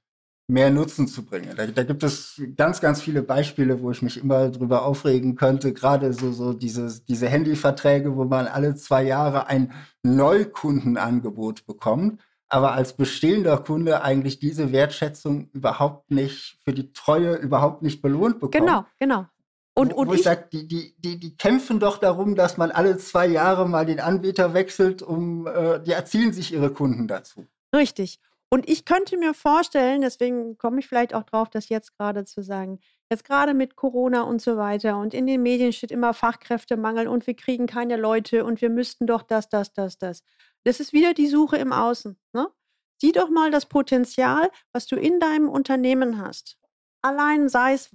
mehr 0.48 0.70
Nutzen 0.70 1.06
zu 1.06 1.24
bringen. 1.24 1.54
Da, 1.56 1.66
da, 1.66 1.82
gibt 1.84 2.02
es 2.02 2.40
ganz, 2.56 2.80
ganz 2.80 3.02
viele 3.02 3.22
Beispiele, 3.22 3.82
wo 3.82 3.90
ich 3.90 4.00
mich 4.00 4.16
immer 4.16 4.48
drüber 4.48 4.84
aufregen 4.84 5.36
könnte. 5.36 5.74
Gerade 5.74 6.12
so, 6.14 6.32
so 6.32 6.54
diese, 6.54 7.00
diese 7.06 7.28
Handyverträge, 7.28 8.16
wo 8.16 8.24
man 8.24 8.46
alle 8.46 8.74
zwei 8.74 9.04
Jahre 9.04 9.46
ein 9.46 9.72
Neukundenangebot 10.02 11.66
bekommt, 11.66 12.20
aber 12.48 12.72
als 12.72 12.94
bestehender 12.94 13.58
Kunde 13.58 14.02
eigentlich 14.02 14.38
diese 14.38 14.72
Wertschätzung 14.72 15.50
überhaupt 15.52 16.10
nicht 16.10 16.58
für 16.64 16.72
die 16.72 16.92
Treue 16.94 17.34
überhaupt 17.34 17.82
nicht 17.82 18.00
belohnt 18.00 18.40
bekommt. 18.40 18.54
Genau, 18.54 18.86
genau. 18.98 19.26
Und, 19.74 19.92
und 19.92 20.08
wo, 20.08 20.12
ich, 20.14 20.20
ich 20.20 20.24
sage, 20.24 20.48
die, 20.50 20.66
die, 20.66 20.94
die, 20.98 21.20
die 21.20 21.36
kämpfen 21.36 21.78
doch 21.78 21.98
darum, 21.98 22.34
dass 22.34 22.56
man 22.56 22.70
alle 22.70 22.96
zwei 22.96 23.26
Jahre 23.26 23.68
mal 23.68 23.84
den 23.84 24.00
Anbieter 24.00 24.54
wechselt, 24.54 25.02
um 25.02 25.46
äh, 25.46 25.78
die 25.80 25.92
erzielen 25.92 26.32
sich 26.32 26.52
ihre 26.52 26.70
Kunden 26.72 27.06
dazu. 27.06 27.46
Richtig. 27.72 28.18
Und 28.50 28.68
ich 28.68 28.86
könnte 28.86 29.18
mir 29.18 29.34
vorstellen, 29.34 30.00
deswegen 30.00 30.56
komme 30.56 30.80
ich 30.80 30.88
vielleicht 30.88 31.12
auch 31.14 31.24
drauf, 31.24 31.50
das 31.50 31.68
jetzt 31.68 31.96
gerade 31.98 32.24
zu 32.24 32.42
sagen, 32.42 32.80
jetzt 33.10 33.24
gerade 33.24 33.52
mit 33.52 33.76
Corona 33.76 34.22
und 34.22 34.40
so 34.40 34.56
weiter 34.56 34.96
und 34.98 35.12
in 35.12 35.26
den 35.26 35.42
Medien 35.42 35.72
steht 35.72 35.90
immer 35.90 36.14
Fachkräftemangel 36.14 37.08
und 37.08 37.26
wir 37.26 37.34
kriegen 37.34 37.66
keine 37.66 37.96
Leute 37.96 38.44
und 38.44 38.62
wir 38.62 38.70
müssten 38.70 39.06
doch 39.06 39.22
das, 39.22 39.50
das, 39.50 39.74
das, 39.74 39.98
das. 39.98 40.22
Das 40.64 40.80
ist 40.80 40.94
wieder 40.94 41.12
die 41.12 41.28
Suche 41.28 41.56
im 41.58 41.72
Außen. 41.72 42.18
Ne? 42.32 42.48
Sieh 43.00 43.12
doch 43.12 43.28
mal 43.28 43.50
das 43.50 43.66
Potenzial, 43.66 44.50
was 44.72 44.86
du 44.86 44.96
in 44.96 45.20
deinem 45.20 45.48
Unternehmen 45.48 46.18
hast. 46.18 46.58
Allein 47.02 47.48
sei 47.48 47.74
es, 47.74 47.94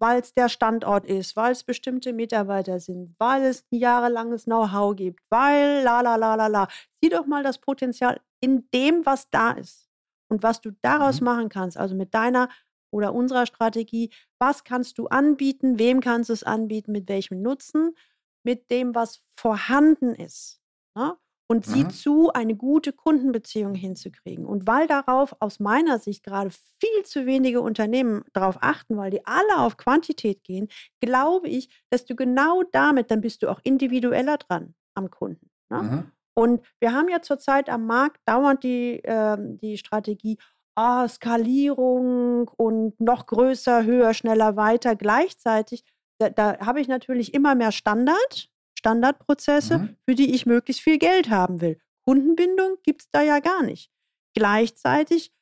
weil 0.00 0.20
es 0.20 0.32
der 0.32 0.48
Standort 0.48 1.06
ist, 1.06 1.36
weil 1.36 1.52
es 1.52 1.62
bestimmte 1.62 2.12
Mitarbeiter 2.12 2.80
sind, 2.80 3.14
weil 3.18 3.44
es 3.44 3.64
jahrelanges 3.70 4.44
Know-how 4.44 4.96
gibt, 4.96 5.20
weil 5.30 5.82
la 5.84 6.00
la 6.00 6.16
la 6.16 6.34
la 6.34 6.46
la. 6.46 6.68
Sieh 7.00 7.10
doch 7.10 7.26
mal 7.26 7.42
das 7.42 7.58
Potenzial 7.58 8.20
in 8.40 8.68
dem, 8.72 9.04
was 9.04 9.28
da 9.30 9.52
ist 9.52 9.88
und 10.28 10.42
was 10.42 10.60
du 10.60 10.70
daraus 10.82 11.20
mhm. 11.20 11.26
machen 11.26 11.48
kannst, 11.50 11.76
also 11.76 11.94
mit 11.94 12.14
deiner 12.14 12.48
oder 12.90 13.14
unserer 13.14 13.46
Strategie, 13.46 14.10
was 14.38 14.64
kannst 14.64 14.98
du 14.98 15.06
anbieten, 15.06 15.78
wem 15.78 16.00
kannst 16.00 16.30
du 16.30 16.32
es 16.32 16.42
anbieten, 16.42 16.92
mit 16.92 17.08
welchem 17.08 17.42
Nutzen, 17.42 17.94
mit 18.42 18.70
dem, 18.70 18.94
was 18.94 19.22
vorhanden 19.36 20.14
ist. 20.14 20.60
Ne? 20.96 21.16
Und 21.50 21.66
mhm. 21.66 21.72
sieh 21.72 21.88
zu, 21.88 22.32
eine 22.32 22.54
gute 22.54 22.92
Kundenbeziehung 22.92 23.74
hinzukriegen. 23.74 24.46
Und 24.46 24.68
weil 24.68 24.86
darauf 24.86 25.34
aus 25.40 25.58
meiner 25.58 25.98
Sicht 25.98 26.22
gerade 26.22 26.50
viel 26.50 27.04
zu 27.04 27.26
wenige 27.26 27.60
Unternehmen 27.60 28.22
darauf 28.32 28.58
achten, 28.60 28.96
weil 28.96 29.10
die 29.10 29.26
alle 29.26 29.58
auf 29.58 29.76
Quantität 29.76 30.44
gehen, 30.44 30.68
glaube 31.00 31.48
ich, 31.48 31.68
dass 31.90 32.04
du 32.04 32.14
genau 32.14 32.62
damit, 32.70 33.10
dann 33.10 33.20
bist 33.20 33.42
du 33.42 33.48
auch 33.48 33.58
individueller 33.64 34.36
dran 34.36 34.76
am 34.94 35.10
Kunden. 35.10 35.50
Ne? 35.70 35.82
Mhm. 35.82 36.12
Und 36.34 36.64
wir 36.78 36.92
haben 36.92 37.08
ja 37.08 37.20
zurzeit 37.20 37.68
am 37.68 37.84
Markt 37.84 38.20
dauernd 38.26 38.62
die, 38.62 39.02
äh, 39.02 39.36
die 39.40 39.76
Strategie, 39.76 40.38
oh, 40.76 41.08
Skalierung 41.08 42.46
und 42.46 43.00
noch 43.00 43.26
größer, 43.26 43.84
höher, 43.84 44.14
schneller, 44.14 44.54
weiter. 44.54 44.94
Gleichzeitig, 44.94 45.82
da, 46.20 46.30
da 46.30 46.64
habe 46.64 46.80
ich 46.80 46.86
natürlich 46.86 47.34
immer 47.34 47.56
mehr 47.56 47.72
Standard, 47.72 48.49
Standardprozesse, 48.80 49.78
mhm. 49.78 49.96
für 50.06 50.14
die 50.14 50.34
ich 50.34 50.46
möglichst 50.46 50.82
viel 50.82 50.98
Geld 50.98 51.30
haben 51.30 51.60
will. 51.60 51.78
Kundenbindung 52.04 52.76
gibt 52.82 53.02
es 53.02 53.10
da 53.10 53.22
ja 53.22 53.38
gar 53.40 53.62
nicht. 53.62 53.92
Gleichzeitig 54.34 55.32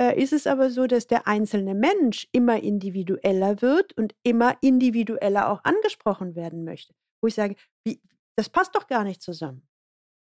äh, 0.00 0.20
ist 0.20 0.32
es 0.32 0.46
aber 0.46 0.70
so, 0.70 0.86
dass 0.86 1.06
der 1.06 1.26
einzelne 1.26 1.74
Mensch 1.74 2.26
immer 2.32 2.62
individueller 2.62 3.60
wird 3.60 3.92
und 3.98 4.14
immer 4.22 4.56
individueller 4.62 5.50
auch 5.50 5.62
angesprochen 5.64 6.34
werden 6.34 6.64
möchte. 6.64 6.94
Wo 7.20 7.28
ich 7.28 7.34
sage, 7.34 7.54
wie, 7.84 8.00
das 8.36 8.48
passt 8.48 8.74
doch 8.74 8.86
gar 8.86 9.04
nicht 9.04 9.22
zusammen. 9.22 9.68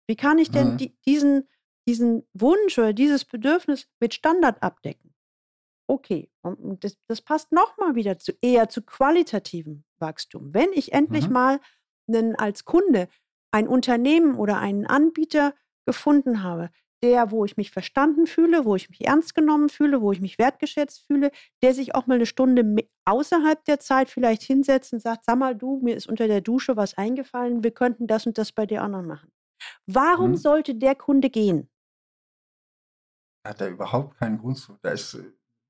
Wie 0.07 0.15
kann 0.15 0.39
ich 0.39 0.49
denn 0.49 0.73
mhm. 0.73 0.77
die, 0.77 0.97
diesen, 1.05 1.47
diesen 1.87 2.27
Wunsch 2.33 2.77
oder 2.79 2.93
dieses 2.93 3.23
Bedürfnis 3.23 3.87
mit 3.99 4.15
Standard 4.15 4.63
abdecken? 4.63 5.13
Okay, 5.89 6.29
und 6.41 6.83
das, 6.83 6.97
das 7.07 7.21
passt 7.21 7.51
nochmal 7.51 7.95
wieder 7.95 8.17
zu 8.17 8.33
eher 8.41 8.67
zu 8.67 8.81
qualitativem 8.81 9.85
Wachstum. 9.99 10.53
Wenn 10.53 10.73
ich 10.73 10.91
endlich 10.91 11.27
mhm. 11.27 11.33
mal 11.33 11.59
als 12.35 12.65
Kunde 12.65 13.07
ein 13.51 13.67
Unternehmen 13.67 14.35
oder 14.35 14.57
einen 14.59 14.85
Anbieter 14.85 15.53
gefunden 15.85 16.43
habe, 16.43 16.69
der, 17.03 17.31
wo 17.31 17.45
ich 17.45 17.57
mich 17.57 17.71
verstanden 17.71 18.25
fühle, 18.25 18.65
wo 18.65 18.75
ich 18.75 18.89
mich 18.89 19.05
ernst 19.05 19.35
genommen 19.35 19.69
fühle, 19.69 20.01
wo 20.01 20.11
ich 20.11 20.21
mich 20.21 20.39
wertgeschätzt 20.39 21.05
fühle, 21.05 21.31
der 21.61 21.73
sich 21.73 21.93
auch 21.93 22.07
mal 22.07 22.15
eine 22.15 22.25
Stunde 22.25 22.87
außerhalb 23.05 23.63
der 23.65 23.79
Zeit 23.79 24.09
vielleicht 24.09 24.41
hinsetzt 24.41 24.93
und 24.93 24.99
sagt, 24.99 25.25
sag 25.25 25.37
mal 25.37 25.55
du, 25.55 25.79
mir 25.83 25.95
ist 25.95 26.07
unter 26.07 26.27
der 26.27 26.41
Dusche 26.41 26.75
was 26.75 26.97
eingefallen, 26.97 27.63
wir 27.63 27.71
könnten 27.71 28.07
das 28.07 28.25
und 28.25 28.37
das 28.37 28.51
bei 28.51 28.65
dir 28.65 28.83
auch 28.83 28.89
noch 28.89 29.03
machen. 29.03 29.31
Warum 29.85 30.31
mhm. 30.31 30.37
sollte 30.37 30.75
der 30.75 30.95
Kunde 30.95 31.29
gehen? 31.29 31.69
Hat 33.45 33.61
er 33.61 33.69
überhaupt 33.69 34.17
keinen 34.17 34.39
Grund 34.39 34.57
zu. 34.57 34.77
Da 34.81 34.91
ist, 34.91 35.17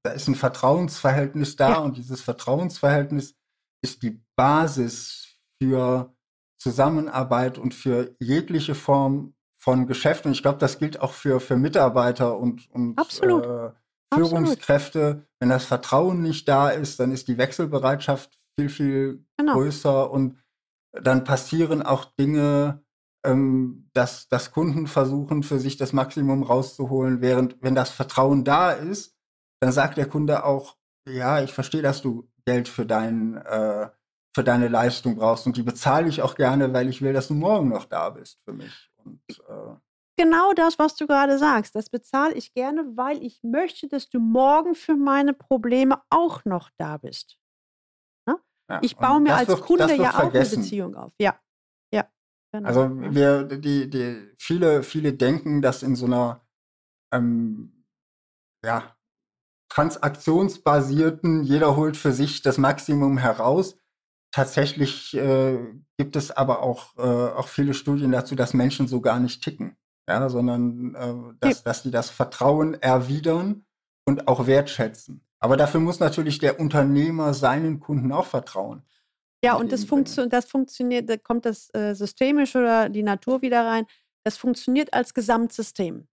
da 0.04 0.12
ist 0.12 0.28
ein 0.28 0.36
Vertrauensverhältnis 0.36 1.56
da 1.56 1.72
ja. 1.72 1.78
und 1.80 1.98
dieses 1.98 2.22
Vertrauensverhältnis 2.22 3.36
ist 3.84 4.02
die 4.02 4.22
Basis 4.36 5.38
für 5.62 6.17
Zusammenarbeit 6.58 7.58
und 7.58 7.74
für 7.74 8.16
jegliche 8.20 8.76
Form 8.76 9.34
von 9.58 9.88
Geschäft. 9.88 10.26
Und 10.26 10.32
ich 10.32 10.42
glaube, 10.42 10.60
das 10.60 10.80
gilt 10.80 11.02
auch 11.02 11.14
für, 11.14 11.40
für 11.40 11.56
Mitarbeiter 11.56 12.38
und, 12.38 12.70
und 12.72 12.98
äh, 13.00 13.72
Führungskräfte. 14.14 15.02
Absolut. 15.06 15.28
Wenn 15.40 15.50
das 15.50 15.66
Vertrauen 15.66 16.22
nicht 16.22 16.48
da 16.48 16.70
ist, 16.70 17.00
dann 17.00 17.12
ist 17.12 17.28
die 17.28 17.38
Wechselbereitschaft 17.38 18.40
viel, 18.56 18.70
viel 18.70 19.26
genau. 19.38 19.54
größer 19.54 20.10
und 20.10 20.38
dann 20.94 21.24
passieren 21.24 21.84
auch 21.84 22.06
Dinge, 22.06 22.82
ähm, 23.24 23.90
dass, 23.94 24.28
dass 24.30 24.52
Kunden 24.52 24.88
versuchen, 24.88 25.44
für 25.44 25.60
sich 25.60 25.78
das 25.78 25.94
Maximum 25.94 26.44
rauszuholen, 26.44 27.22
während 27.22 27.62
wenn 27.62 27.76
das 27.76 27.90
Vertrauen 27.90 28.44
da 28.44 28.72
ist, 28.72 29.16
dann 29.60 29.72
sagt 29.72 29.98
der 29.98 30.08
Kunde 30.08 30.44
auch, 30.44 30.78
ja, 31.08 31.42
ich 31.42 31.54
verstehe, 31.54 31.82
dass 31.82 32.02
du 32.02 32.30
Geld 32.46 32.68
für, 32.68 32.86
dein, 32.86 33.38
äh, 33.38 33.90
für 34.38 34.44
deine 34.44 34.68
Leistung 34.68 35.16
brauchst 35.16 35.48
und 35.48 35.58
die 35.58 35.64
bezahle 35.64 36.08
ich 36.08 36.22
auch 36.22 36.36
gerne, 36.36 36.72
weil 36.74 36.90
ich 36.90 37.02
will, 37.02 37.14
dass 37.14 37.28
du 37.28 37.34
morgen 37.34 37.70
noch 37.70 37.86
da 37.86 38.12
bist 38.12 38.40
für 38.46 38.54
mich. 38.54 38.92
Und, 39.04 39.20
äh, 39.30 39.76
genau 40.16 40.54
das, 40.54 40.78
was 40.78 40.96
du 40.96 41.08
gerade 41.08 41.40
sagst. 41.40 41.76
Das 41.76 41.90
bezahle 41.90 42.36
ich 42.36 42.54
gerne, 42.54 42.86
weil 42.96 43.24
ich 43.24 43.42
möchte, 43.44 43.88
dass 43.88 44.10
du 44.10 44.20
morgen 44.20 44.76
für 44.76 44.96
meine 44.96 45.34
Probleme 45.34 46.02
auch 46.12 46.46
noch 46.46 46.70
da 46.78 46.98
bist. 46.98 47.38
Ne? 48.28 48.38
Ja, 48.70 48.80
ich 48.84 48.96
baue 48.96 49.22
mir 49.22 49.36
als 49.36 49.48
wird, 49.48 49.62
Kunde 49.62 49.96
ja 49.96 50.12
auch 50.12 50.20
vergessen. 50.20 50.56
eine 50.56 50.64
Beziehung 50.64 50.96
auf. 50.96 51.12
Ja. 51.20 51.40
Genau. 52.54 52.68
Also 52.68 52.90
wir, 53.14 53.44
die, 53.44 53.90
die, 53.90 54.32
viele, 54.40 54.84
viele 54.84 55.14
denken, 55.14 55.62
dass 55.62 55.84
in 55.84 55.96
so 55.96 56.06
einer 56.06 56.46
ähm, 57.14 57.84
ja, 58.64 58.96
transaktionsbasierten, 59.70 61.44
jeder 61.44 61.76
holt 61.76 61.98
für 61.98 62.14
sich 62.14 62.42
das 62.42 62.58
Maximum 62.58 63.18
heraus. 63.18 63.78
Tatsächlich 64.32 65.16
äh, 65.16 65.58
gibt 65.98 66.16
es 66.16 66.32
aber 66.32 66.62
auch, 66.62 66.96
äh, 66.98 67.02
auch 67.02 67.48
viele 67.48 67.74
Studien 67.74 68.12
dazu, 68.12 68.36
dass 68.36 68.54
Menschen 68.54 68.88
so 68.88 69.02
gar 69.02 69.20
nicht 69.20 69.44
ticken, 69.44 69.78
ja, 70.08 70.30
sondern 70.30 70.96
äh, 70.96 71.34
dass, 71.40 71.64
dass 71.64 71.84
die 71.84 71.92
das 71.92 72.10
Vertrauen 72.10 72.74
erwidern 72.76 73.66
und 74.06 74.28
auch 74.28 74.46
wertschätzen. 74.48 75.22
Aber 75.40 75.58
dafür 75.58 75.80
muss 75.80 76.00
natürlich 76.00 76.40
der 76.40 76.60
Unternehmer 76.60 77.34
seinen 77.34 77.80
Kunden 77.80 78.12
auch 78.12 78.26
vertrauen. 78.26 78.84
Ja, 79.44 79.56
und 79.56 79.72
das, 79.72 79.86
funktio 79.86 80.26
das 80.26 80.46
funktioniert, 80.46 81.10
da 81.10 81.18
kommt 81.18 81.46
das 81.46 81.74
äh, 81.74 81.94
systemisch 81.94 82.56
oder 82.56 82.90
die 82.90 83.04
Natur 83.04 83.42
wieder 83.42 83.66
rein. 83.66 83.86
Das 84.24 84.38
funktioniert 84.38 84.94
als 84.94 85.14
Gesamtsystem. 85.14 86.08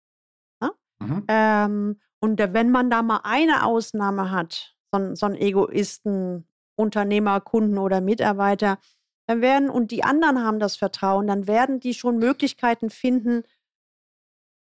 Ne? 0.60 0.70
Mhm. 1.00 1.24
Ähm, 1.28 2.00
und 2.20 2.38
wenn 2.38 2.70
man 2.70 2.90
da 2.90 3.02
mal 3.02 3.20
eine 3.24 3.64
Ausnahme 3.64 4.30
hat, 4.30 4.76
so, 4.92 5.14
so 5.14 5.26
einen 5.26 5.36
Egoisten, 5.36 6.46
Unternehmer, 6.76 7.40
Kunden 7.40 7.78
oder 7.78 8.00
Mitarbeiter, 8.00 8.78
dann 9.26 9.40
werden, 9.40 9.70
und 9.70 9.90
die 9.90 10.04
anderen 10.04 10.42
haben 10.44 10.58
das 10.58 10.76
Vertrauen, 10.76 11.26
dann 11.26 11.46
werden 11.46 11.80
die 11.80 11.94
schon 11.94 12.18
Möglichkeiten 12.18 12.90
finden, 12.90 13.44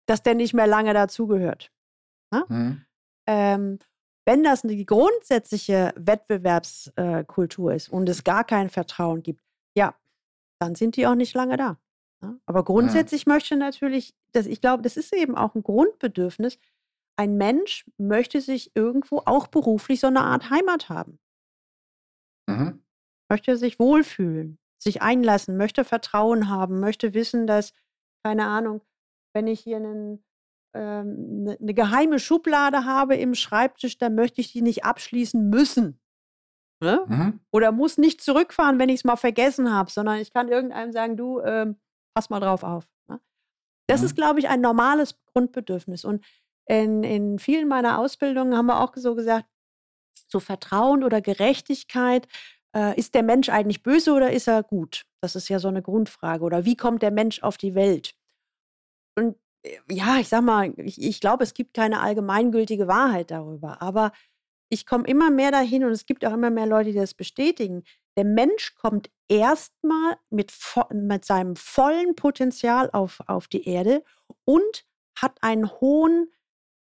dass 0.06 0.22
der 0.22 0.36
nicht 0.36 0.54
mehr 0.54 0.68
lange 0.68 0.94
dazugehört. 0.94 1.72
Ne? 2.32 2.46
Mhm. 2.48 2.86
Ähm, 3.28 3.80
wenn 4.26 4.44
das 4.44 4.62
die 4.64 4.86
grundsätzliche 4.86 5.94
Wettbewerbskultur 5.96 7.74
ist 7.74 7.90
und 7.90 8.10
es 8.10 8.24
gar 8.24 8.44
kein 8.44 8.70
Vertrauen 8.70 9.24
gibt, 9.24 9.42
ja, 9.76 9.96
dann 10.60 10.76
sind 10.76 10.96
die 10.96 11.08
auch 11.08 11.16
nicht 11.16 11.36
lange 11.36 11.58
da. 11.58 11.78
Ne? 12.22 12.40
Aber 12.46 12.64
grundsätzlich 12.64 13.26
ja. 13.26 13.34
möchte 13.34 13.56
natürlich, 13.56 14.16
dass 14.32 14.46
ich 14.46 14.62
glaube, 14.62 14.84
das 14.84 14.98
ist 14.98 15.14
eben 15.14 15.36
auch 15.36 15.56
ein 15.56 15.64
Grundbedürfnis. 15.64 16.58
Ein 17.18 17.38
Mensch 17.38 17.86
möchte 17.98 18.42
sich 18.42 18.72
irgendwo 18.76 19.22
auch 19.26 19.48
beruflich 19.48 20.00
so 20.00 20.08
eine 20.08 20.22
Art 20.22 20.50
Heimat 20.50 20.90
haben. 20.90 21.20
Mhm. 22.48 22.84
Möchte 23.30 23.58
sich 23.58 23.80
wohlfühlen, 23.80 24.60
sich 24.78 25.02
einlassen, 25.02 25.58
möchte 25.58 25.84
Vertrauen 25.84 26.50
haben, 26.50 26.80
möchte 26.80 27.14
wissen, 27.14 27.48
dass, 27.48 27.74
keine 28.24 28.46
Ahnung, 28.46 28.82
wenn 29.34 29.48
ich 29.48 29.60
hier 29.60 29.78
einen 29.78 30.24
ähm, 30.76 31.38
eine, 31.40 31.58
eine 31.58 31.74
geheime 31.74 32.20
Schublade 32.20 32.84
habe 32.84 33.16
im 33.16 33.34
Schreibtisch, 33.34 33.98
dann 33.98 34.14
möchte 34.14 34.42
ich 34.42 34.52
die 34.52 34.62
nicht 34.62 34.84
abschließen 34.84 35.50
müssen. 35.50 36.02
Ne? 36.84 37.06
Mhm. 37.08 37.40
Oder 37.52 37.72
muss 37.72 37.98
nicht 37.98 38.22
zurückfahren, 38.22 38.78
wenn 38.78 38.90
ich 38.90 38.96
es 38.96 39.04
mal 39.06 39.16
vergessen 39.16 39.74
habe, 39.74 39.90
sondern 39.90 40.18
ich 40.18 40.34
kann 40.34 40.50
irgendeinem 40.50 40.92
sagen, 40.92 41.16
du, 41.16 41.40
ähm, 41.40 41.78
pass 42.14 42.30
mal 42.30 42.42
drauf 42.42 42.64
auf. 42.64 42.86
Ne? 43.08 43.22
Das 43.88 44.02
mhm. 44.02 44.08
ist, 44.08 44.16
glaube 44.16 44.40
ich, 44.40 44.50
ein 44.50 44.60
normales 44.60 45.18
Grundbedürfnis. 45.34 46.04
Und 46.04 46.26
in, 46.68 47.04
in 47.04 47.40
vielen 47.40 47.70
meiner 47.70 47.98
Ausbildungen 47.98 48.58
haben 48.58 48.66
wir 48.66 48.82
auch 48.82 48.92
so 48.96 49.16
gesagt, 49.16 49.46
so 50.28 50.40
Vertrauen 50.40 51.04
oder 51.04 51.22
Gerechtigkeit, 51.22 52.28
äh, 52.76 52.98
ist 53.00 53.16
der 53.16 53.24
Mensch 53.24 53.50
eigentlich 53.50 53.84
böse 53.84 54.14
oder 54.14 54.32
ist 54.32 54.48
er 54.48 54.64
gut? 54.64 55.06
Das 55.22 55.36
ist 55.36 55.50
ja 55.50 55.60
so 55.60 55.68
eine 55.68 55.82
Grundfrage. 55.82 56.44
Oder 56.44 56.66
wie 56.66 56.76
kommt 56.76 57.02
der 57.02 57.12
Mensch 57.12 57.42
auf 57.42 57.58
die 57.58 57.76
Welt? 57.76 58.16
Und 59.18 59.38
ja, 59.90 60.18
ich 60.20 60.28
sag 60.28 60.44
mal, 60.44 60.74
ich, 60.78 61.02
ich 61.02 61.20
glaube, 61.22 61.44
es 61.44 61.54
gibt 61.54 61.74
keine 61.74 62.02
allgemeingültige 62.02 62.88
Wahrheit 62.88 63.32
darüber. 63.32 63.82
Aber 63.82 64.12
ich 64.70 64.86
komme 64.86 65.08
immer 65.08 65.30
mehr 65.32 65.52
dahin 65.52 65.84
und 65.84 65.92
es 65.92 66.06
gibt 66.06 66.26
auch 66.26 66.34
immer 66.34 66.50
mehr 66.50 66.66
Leute, 66.66 66.92
die 66.92 66.98
das 66.98 67.14
bestätigen. 67.14 67.84
Der 68.18 68.26
Mensch 68.26 68.76
kommt 68.76 69.10
erstmal 69.28 70.18
mit, 70.30 70.54
mit 70.92 71.26
seinem 71.26 71.56
vollen 71.56 72.16
Potenzial 72.16 72.90
auf, 72.92 73.22
auf 73.28 73.48
die 73.48 73.68
Erde 73.68 74.04
und 74.46 74.86
hat 75.18 75.38
einen 75.42 75.70
hohen, 75.80 76.28
äh, 76.28 76.35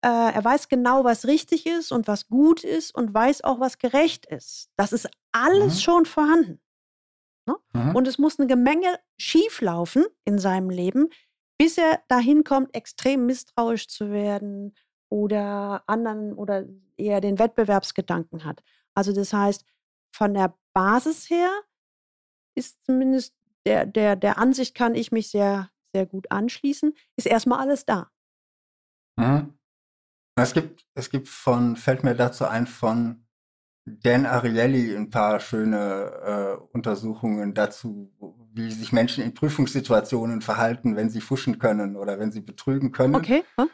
er 0.07 0.43
weiß 0.43 0.67
genau, 0.67 1.03
was 1.03 1.25
richtig 1.25 1.65
ist 1.65 1.91
und 1.91 2.07
was 2.07 2.27
gut 2.27 2.63
ist 2.63 2.93
und 2.95 3.13
weiß 3.13 3.43
auch, 3.43 3.59
was 3.59 3.77
gerecht 3.77 4.25
ist. 4.25 4.69
Das 4.75 4.93
ist 4.93 5.09
alles 5.31 5.75
mhm. 5.75 5.79
schon 5.79 6.05
vorhanden. 6.05 6.61
Ne? 7.47 7.55
Mhm. 7.73 7.95
Und 7.95 8.07
es 8.07 8.17
muss 8.17 8.39
eine 8.39 8.55
Menge 8.55 8.99
schieflaufen 9.19 10.05
in 10.25 10.39
seinem 10.39 10.69
Leben, 10.69 11.09
bis 11.57 11.77
er 11.77 12.01
dahin 12.07 12.43
kommt, 12.43 12.75
extrem 12.75 13.25
misstrauisch 13.25 13.87
zu 13.87 14.11
werden 14.11 14.75
oder 15.09 15.83
anderen 15.87 16.33
oder 16.33 16.65
eher 16.97 17.21
den 17.21 17.37
Wettbewerbsgedanken 17.37 18.45
hat. 18.45 18.63
Also 18.95 19.13
das 19.13 19.33
heißt, 19.33 19.65
von 20.15 20.33
der 20.33 20.57
Basis 20.73 21.29
her 21.29 21.49
ist 22.55 22.83
zumindest 22.85 23.35
der, 23.65 23.85
der, 23.85 24.15
der 24.15 24.37
Ansicht 24.37 24.73
kann 24.73 24.95
ich 24.95 25.11
mich 25.11 25.29
sehr, 25.29 25.69
sehr 25.93 26.05
gut 26.05 26.31
anschließen, 26.31 26.93
ist 27.15 27.27
erstmal 27.27 27.59
alles 27.59 27.85
da. 27.85 28.11
Mhm. 29.17 29.53
Es 30.43 30.53
gibt, 30.53 30.85
es 30.93 31.09
gibt 31.09 31.27
von, 31.27 31.75
fällt 31.75 32.03
mir 32.03 32.15
dazu 32.15 32.45
ein, 32.45 32.67
von 32.67 33.25
Dan 33.85 34.25
Ariely 34.25 34.95
ein 34.95 35.09
paar 35.09 35.39
schöne 35.39 36.57
äh, 36.59 36.75
Untersuchungen 36.75 37.53
dazu, 37.53 38.11
wie 38.53 38.71
sich 38.71 38.91
Menschen 38.91 39.23
in 39.23 39.33
Prüfungssituationen 39.33 40.41
verhalten, 40.41 40.95
wenn 40.95 41.09
sie 41.09 41.21
fuschen 41.21 41.57
können 41.57 41.95
oder 41.95 42.19
wenn 42.19 42.31
sie 42.31 42.41
betrügen 42.41 42.91
können. 42.91 43.15
Okay. 43.15 43.43
Hm? 43.55 43.69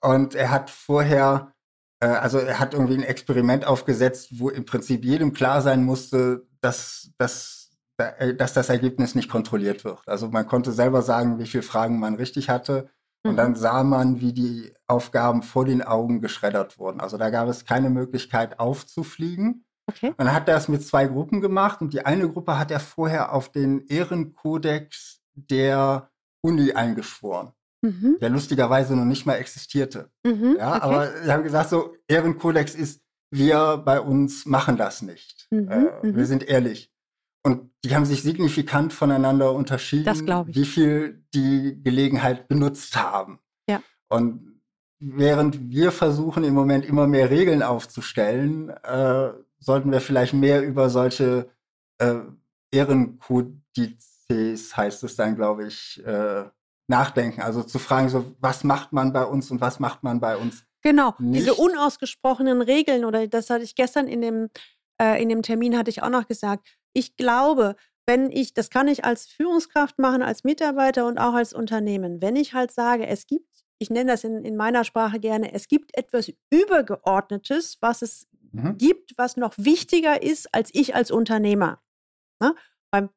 Und 0.00 0.34
er 0.34 0.50
hat 0.50 0.70
vorher, 0.70 1.52
äh, 2.00 2.06
also 2.06 2.38
er 2.38 2.60
hat 2.60 2.72
irgendwie 2.72 2.94
ein 2.94 3.02
Experiment 3.02 3.66
aufgesetzt, 3.66 4.38
wo 4.38 4.48
im 4.48 4.64
Prinzip 4.64 5.04
jedem 5.04 5.32
klar 5.32 5.60
sein 5.60 5.84
musste, 5.84 6.46
dass, 6.60 7.10
dass, 7.18 7.70
äh, 7.98 8.34
dass 8.34 8.54
das 8.54 8.70
Ergebnis 8.70 9.14
nicht 9.14 9.28
kontrolliert 9.28 9.84
wird. 9.84 10.00
Also 10.06 10.28
man 10.28 10.46
konnte 10.46 10.72
selber 10.72 11.02
sagen, 11.02 11.38
wie 11.38 11.46
viele 11.46 11.62
Fragen 11.62 11.98
man 11.98 12.14
richtig 12.14 12.48
hatte. 12.48 12.88
Und 13.24 13.32
mhm. 13.32 13.36
dann 13.36 13.54
sah 13.54 13.84
man, 13.84 14.20
wie 14.20 14.32
die 14.32 14.72
Aufgaben 14.86 15.42
vor 15.42 15.64
den 15.64 15.82
Augen 15.82 16.20
geschreddert 16.20 16.78
wurden. 16.78 17.00
Also 17.00 17.16
da 17.18 17.30
gab 17.30 17.48
es 17.48 17.64
keine 17.64 17.90
Möglichkeit 17.90 18.58
aufzufliegen. 18.58 19.64
Okay. 19.86 20.14
Dann 20.16 20.32
hat 20.32 20.48
es 20.48 20.68
mit 20.68 20.84
zwei 20.84 21.06
Gruppen 21.06 21.40
gemacht 21.40 21.80
und 21.80 21.92
die 21.92 22.04
eine 22.04 22.28
Gruppe 22.28 22.58
hat 22.58 22.70
er 22.70 22.80
vorher 22.80 23.32
auf 23.32 23.50
den 23.50 23.86
Ehrenkodex 23.86 25.20
der 25.34 26.10
Uni 26.40 26.72
eingeschworen, 26.72 27.52
mhm. 27.82 28.16
der 28.20 28.30
lustigerweise 28.30 28.96
noch 28.96 29.04
nicht 29.04 29.26
mal 29.26 29.36
existierte. 29.36 30.10
Mhm, 30.24 30.56
ja, 30.58 30.76
okay. 30.76 30.82
aber 30.82 31.22
sie 31.22 31.32
haben 31.32 31.42
gesagt, 31.42 31.70
so 31.70 31.94
Ehrenkodex 32.08 32.74
ist, 32.74 33.00
wir 33.30 33.78
bei 33.78 34.00
uns 34.00 34.44
machen 34.46 34.76
das 34.76 35.02
nicht. 35.02 35.46
Mhm, 35.50 35.68
äh, 35.68 36.02
wir 36.02 36.12
mhm. 36.12 36.24
sind 36.24 36.48
ehrlich. 36.48 36.91
Und 37.42 37.70
die 37.84 37.94
haben 37.94 38.04
sich 38.04 38.22
signifikant 38.22 38.92
voneinander 38.92 39.52
unterschieden, 39.52 40.46
wie 40.46 40.64
viel 40.64 41.24
die 41.34 41.80
Gelegenheit 41.82 42.48
benutzt 42.48 42.96
haben. 42.96 43.40
Ja. 43.68 43.82
Und 44.08 44.60
während 45.00 45.70
wir 45.70 45.90
versuchen 45.90 46.44
im 46.44 46.54
Moment 46.54 46.84
immer 46.84 47.08
mehr 47.08 47.30
Regeln 47.30 47.62
aufzustellen, 47.62 48.68
äh, 48.68 49.32
sollten 49.58 49.90
wir 49.90 50.00
vielleicht 50.00 50.34
mehr 50.34 50.62
über 50.62 50.90
solche 50.90 51.50
äh, 51.98 52.20
Ehrenkodizes, 52.70 54.76
heißt 54.76 55.02
es 55.02 55.16
dann, 55.16 55.34
glaube 55.34 55.66
ich, 55.66 56.00
äh, 56.06 56.44
nachdenken. 56.86 57.42
Also 57.42 57.64
zu 57.64 57.80
fragen, 57.80 58.08
so 58.08 58.36
was 58.40 58.62
macht 58.62 58.92
man 58.92 59.12
bei 59.12 59.24
uns 59.24 59.50
und 59.50 59.60
was 59.60 59.80
macht 59.80 60.04
man 60.04 60.20
bei 60.20 60.36
uns? 60.36 60.64
Genau, 60.82 61.14
nicht? 61.18 61.40
diese 61.40 61.54
unausgesprochenen 61.54 62.62
Regeln 62.62 63.04
oder 63.04 63.26
das 63.26 63.50
hatte 63.50 63.64
ich 63.64 63.74
gestern 63.74 64.08
in 64.08 64.20
dem 64.20 64.50
äh, 65.00 65.22
in 65.22 65.28
dem 65.28 65.42
Termin 65.42 65.76
hatte 65.76 65.90
ich 65.90 66.02
auch 66.02 66.10
noch 66.10 66.26
gesagt. 66.26 66.76
Ich 66.92 67.16
glaube, 67.16 67.76
wenn 68.06 68.30
ich, 68.30 68.54
das 68.54 68.70
kann 68.70 68.88
ich 68.88 69.04
als 69.04 69.26
Führungskraft 69.26 69.98
machen, 69.98 70.22
als 70.22 70.44
Mitarbeiter 70.44 71.06
und 71.06 71.18
auch 71.18 71.34
als 71.34 71.52
Unternehmen, 71.52 72.20
wenn 72.20 72.36
ich 72.36 72.52
halt 72.52 72.72
sage, 72.72 73.06
es 73.06 73.26
gibt, 73.26 73.64
ich 73.78 73.90
nenne 73.90 74.12
das 74.12 74.24
in, 74.24 74.44
in 74.44 74.56
meiner 74.56 74.84
Sprache 74.84 75.20
gerne, 75.20 75.52
es 75.54 75.68
gibt 75.68 75.96
etwas 75.96 76.32
Übergeordnetes, 76.50 77.78
was 77.80 78.02
es 78.02 78.26
mhm. 78.52 78.76
gibt, 78.76 79.12
was 79.16 79.36
noch 79.36 79.54
wichtiger 79.56 80.22
ist 80.22 80.52
als 80.54 80.70
ich 80.72 80.94
als 80.94 81.10
Unternehmer. 81.10 81.80
Ne? 82.40 82.54
Beim, 82.90 83.08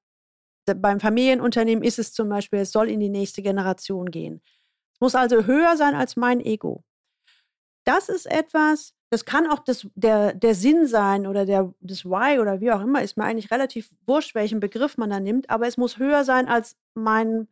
beim 0.65 0.99
Familienunternehmen 0.99 1.83
ist 1.83 1.99
es 1.99 2.13
zum 2.13 2.29
Beispiel, 2.29 2.59
es 2.59 2.71
soll 2.71 2.89
in 2.89 2.99
die 2.99 3.09
nächste 3.09 3.41
Generation 3.41 4.11
gehen. 4.11 4.41
Es 4.93 5.01
muss 5.01 5.15
also 5.15 5.45
höher 5.45 5.75
sein 5.75 5.93
als 5.93 6.15
mein 6.15 6.39
Ego. 6.39 6.84
Das 7.85 8.09
ist 8.09 8.25
etwas, 8.25 8.93
das 9.11 9.25
kann 9.25 9.47
auch 9.47 9.59
das, 9.59 9.87
der, 9.95 10.33
der 10.33 10.55
Sinn 10.55 10.87
sein 10.87 11.27
oder 11.27 11.45
der, 11.45 11.73
das 11.79 12.03
Why 12.03 12.39
oder 12.39 12.59
wie 12.59 12.71
auch 12.71 12.81
immer, 12.81 13.03
ist 13.03 13.15
mir 13.15 13.23
eigentlich 13.23 13.51
relativ 13.51 13.91
wurscht, 14.05 14.35
welchen 14.35 14.59
Begriff 14.59 14.97
man 14.97 15.11
da 15.11 15.19
nimmt, 15.19 15.49
aber 15.49 15.67
es 15.67 15.77
muss 15.77 15.97
höher 15.97 16.23
sein 16.23 16.47
als 16.47 16.75
mein, 16.95 17.47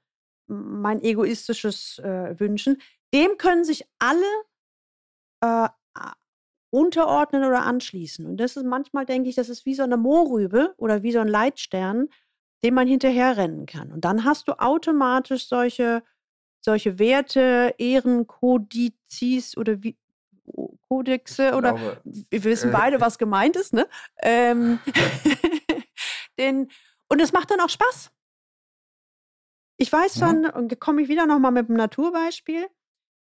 mein 0.47 1.01
egoistisches 1.01 1.99
äh, 1.99 2.39
Wünschen. 2.39 2.81
Dem 3.13 3.37
können 3.37 3.63
sich 3.63 3.85
alle 3.99 4.25
äh, 5.41 5.69
unterordnen 6.71 7.43
oder 7.43 7.63
anschließen. 7.63 8.25
Und 8.25 8.37
das 8.37 8.57
ist 8.57 8.65
manchmal, 8.65 9.05
denke 9.05 9.29
ich, 9.29 9.35
das 9.35 9.49
ist 9.49 9.67
wie 9.67 9.75
so 9.75 9.83
eine 9.83 9.97
Mohrrübe 9.97 10.73
oder 10.77 11.03
wie 11.03 11.11
so 11.11 11.19
ein 11.19 11.27
Leitstern, 11.27 12.09
dem 12.63 12.73
man 12.73 12.87
hinterherrennen 12.87 13.67
kann. 13.67 13.91
Und 13.91 14.05
dann 14.05 14.23
hast 14.23 14.47
du 14.47 14.59
automatisch 14.59 15.47
solche, 15.47 16.01
solche 16.61 16.97
Werte, 16.97 17.75
Ehrenkodizes 17.77 19.55
oder 19.55 19.83
wie, 19.83 19.95
Kodexe 20.87 21.53
oder 21.55 21.73
glaube, 21.73 22.01
wir 22.03 22.43
wissen 22.43 22.69
äh, 22.69 22.73
beide, 22.73 23.01
was 23.01 23.17
gemeint 23.17 23.55
ist, 23.55 23.73
ne? 23.73 23.87
Ähm, 24.21 24.79
den, 26.37 26.69
und 27.09 27.21
es 27.21 27.33
macht 27.33 27.51
dann 27.51 27.61
auch 27.61 27.69
Spaß. 27.69 28.11
Ich 29.77 29.91
weiß 29.91 30.19
schon, 30.19 30.41
mhm. 30.41 30.49
und 30.49 30.79
komme 30.79 31.01
ich 31.01 31.09
wieder 31.09 31.25
nochmal 31.25 31.51
mit 31.51 31.67
einem 31.67 31.77
Naturbeispiel. 31.77 32.67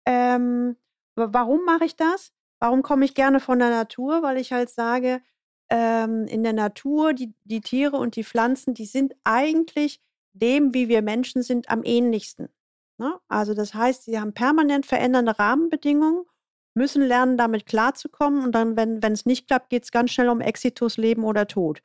Ähm, 0.07 0.77
warum 1.15 1.65
mache 1.65 1.85
ich 1.85 1.97
das? 1.97 2.33
Warum 2.59 2.83
komme 2.83 3.05
ich 3.05 3.15
gerne 3.15 3.41
von 3.41 3.59
der 3.59 3.71
Natur? 3.71 4.23
Weil 4.23 4.39
ich 4.39 4.53
halt 4.53 4.71
sage, 4.71 5.23
ähm, 5.71 6.27
in 6.27 6.43
der 6.43 6.53
Natur, 6.53 7.13
die, 7.13 7.35
die 7.45 7.61
Tiere 7.61 7.97
und 7.97 8.17
die 8.17 8.25
Pflanzen, 8.25 8.75
die 8.75 8.87
sind 8.87 9.15
eigentlich 9.25 10.01
dem, 10.33 10.75
wie 10.75 10.89
wir 10.89 11.03
Menschen 11.03 11.43
sind, 11.43 11.69
am 11.71 11.83
ähnlichsten. 11.85 12.49
Ne? 12.99 13.19
Also 13.29 13.55
das 13.55 13.75
heißt, 13.75 14.05
sie 14.05 14.21
haben 14.21 14.35
permanent 14.35 14.87
verändernde 14.87 15.39
Rahmenbedingungen, 15.39 16.25
müssen 16.75 17.03
lernen, 17.03 17.37
damit 17.37 17.67
klarzukommen. 17.67 18.45
Und 18.45 18.53
dann, 18.53 18.77
wenn 18.77 19.13
es 19.13 19.27
nicht 19.27 19.47
klappt, 19.47 19.71
geht 19.71 19.85
es 19.85 19.93
ganz 19.93 20.11
schnell 20.11 20.29
um 20.29 20.41
Exitus, 20.41 20.97
Leben 20.97 21.25
oder 21.25 21.47
Tod. 21.47 21.83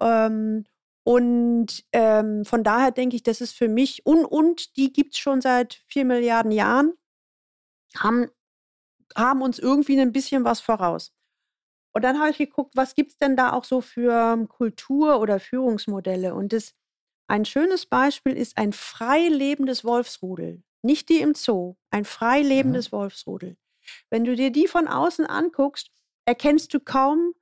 Ähm, 0.00 0.64
und 1.04 1.84
ähm, 1.92 2.44
von 2.44 2.64
daher 2.64 2.90
denke 2.90 3.16
ich, 3.16 3.22
das 3.22 3.40
ist 3.40 3.54
für 3.54 3.68
mich, 3.68 4.06
und, 4.06 4.24
und 4.24 4.76
die 4.76 4.92
gibt 4.92 5.14
es 5.14 5.18
schon 5.18 5.40
seit 5.40 5.74
vier 5.86 6.04
Milliarden 6.04 6.50
Jahren, 6.50 6.94
haben 7.96 8.28
haben 9.16 9.42
uns 9.42 9.58
irgendwie 9.58 10.00
ein 10.00 10.12
bisschen 10.12 10.44
was 10.44 10.60
voraus. 10.60 11.12
Und 11.92 12.02
dann 12.02 12.18
habe 12.18 12.30
ich 12.30 12.38
geguckt, 12.38 12.72
was 12.74 12.94
gibt 12.94 13.12
es 13.12 13.18
denn 13.18 13.36
da 13.36 13.52
auch 13.52 13.64
so 13.64 13.80
für 13.80 14.36
Kultur- 14.48 15.20
oder 15.20 15.38
Führungsmodelle? 15.38 16.34
Und 16.34 16.52
das, 16.52 16.74
ein 17.28 17.44
schönes 17.44 17.86
Beispiel 17.86 18.36
ist 18.36 18.58
ein 18.58 18.72
frei 18.72 19.28
lebendes 19.28 19.84
Wolfsrudel. 19.84 20.62
Nicht 20.82 21.08
die 21.08 21.20
im 21.20 21.34
Zoo, 21.34 21.76
ein 21.90 22.04
frei 22.04 22.42
lebendes 22.42 22.90
mhm. 22.90 22.96
Wolfsrudel. 22.96 23.56
Wenn 24.10 24.24
du 24.24 24.34
dir 24.36 24.50
die 24.50 24.66
von 24.66 24.88
außen 24.88 25.26
anguckst, 25.26 25.90
erkennst 26.26 26.72
du 26.74 26.80
kaum, 26.80 27.34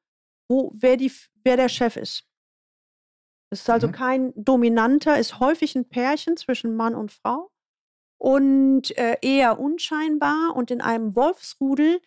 wo, 0.49 0.73
wer, 0.75 0.97
die, 0.97 1.13
wer 1.45 1.57
der 1.57 1.69
Chef 1.69 1.97
ist. 1.97 2.27
Es 3.51 3.61
ist 3.61 3.71
also 3.71 3.89
mhm. 3.89 3.93
kein 3.93 4.33
dominanter, 4.35 5.19
ist 5.19 5.39
häufig 5.39 5.77
ein 5.77 5.89
Pärchen 5.89 6.37
zwischen 6.37 6.75
Mann 6.75 6.95
und 6.95 7.13
Frau 7.13 7.53
und 8.19 8.97
äh, 8.97 9.17
eher 9.21 9.59
unscheinbar. 9.59 10.57
Und 10.57 10.71
in 10.71 10.81
einem 10.81 11.15
Wolfsrudel 11.15 12.01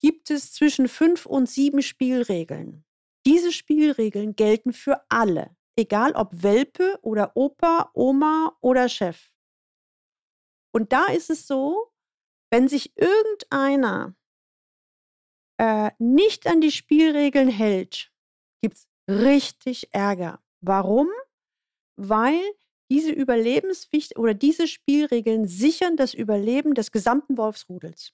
gibt 0.00 0.30
es 0.30 0.52
zwischen 0.52 0.88
fünf 0.88 1.26
und 1.26 1.48
sieben 1.48 1.82
Spielregeln. 1.82 2.84
Diese 3.26 3.52
Spielregeln 3.52 4.36
gelten 4.36 4.72
für 4.72 5.00
alle, 5.08 5.56
egal 5.76 6.12
ob 6.12 6.42
Welpe 6.42 6.98
oder 7.02 7.36
Opa, 7.36 7.90
Oma 7.94 8.56
oder 8.60 8.88
Chef. 8.88 9.30
Und 10.72 10.92
da 10.92 11.06
ist 11.06 11.30
es 11.30 11.46
so, 11.46 11.91
wenn 12.52 12.68
sich 12.68 12.92
irgendeiner 12.96 14.14
äh, 15.58 15.90
nicht 15.98 16.46
an 16.46 16.60
die 16.60 16.70
Spielregeln 16.70 17.48
hält, 17.48 18.12
gibt 18.60 18.76
es 18.76 18.88
richtig 19.08 19.94
Ärger. 19.94 20.38
Warum? 20.60 21.08
Weil 21.96 22.40
diese 22.90 23.10
Überlebenswicht 23.10 24.18
oder 24.18 24.34
diese 24.34 24.68
Spielregeln 24.68 25.46
sichern 25.46 25.96
das 25.96 26.12
Überleben 26.12 26.74
des 26.74 26.92
gesamten 26.92 27.38
Wolfsrudels. 27.38 28.12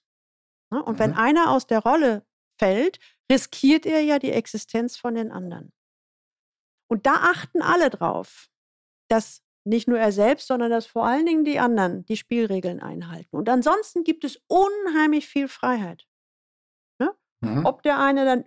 Ne? 0.71 0.81
Und 0.83 0.95
mhm. 0.95 0.99
wenn 0.99 1.13
einer 1.15 1.51
aus 1.51 1.67
der 1.67 1.79
Rolle 1.79 2.25
fällt, 2.57 2.97
riskiert 3.29 3.85
er 3.85 4.01
ja 4.01 4.19
die 4.19 4.31
Existenz 4.31 4.95
von 4.95 5.15
den 5.15 5.33
anderen. 5.33 5.73
Und 6.89 7.05
da 7.05 7.15
achten 7.15 7.61
alle 7.61 7.89
drauf, 7.89 8.49
dass 9.09 9.43
nicht 9.69 9.87
nur 9.87 9.99
er 9.99 10.11
selbst, 10.11 10.47
sondern 10.47 10.71
dass 10.71 10.87
vor 10.87 11.05
allen 11.05 11.25
Dingen 11.25 11.45
die 11.45 11.59
anderen 11.59 12.05
die 12.05 12.17
Spielregeln 12.17 12.81
einhalten. 12.81 13.35
Und 13.35 13.47
ansonsten 13.47 14.03
gibt 14.03 14.23
es 14.23 14.41
unheimlich 14.47 15.27
viel 15.27 15.47
Freiheit. 15.47 16.07
Ne? 16.99 17.15
Mhm. 17.41 17.65
Ob 17.65 17.83
der 17.83 17.99
eine 17.99 18.25
dann 18.25 18.45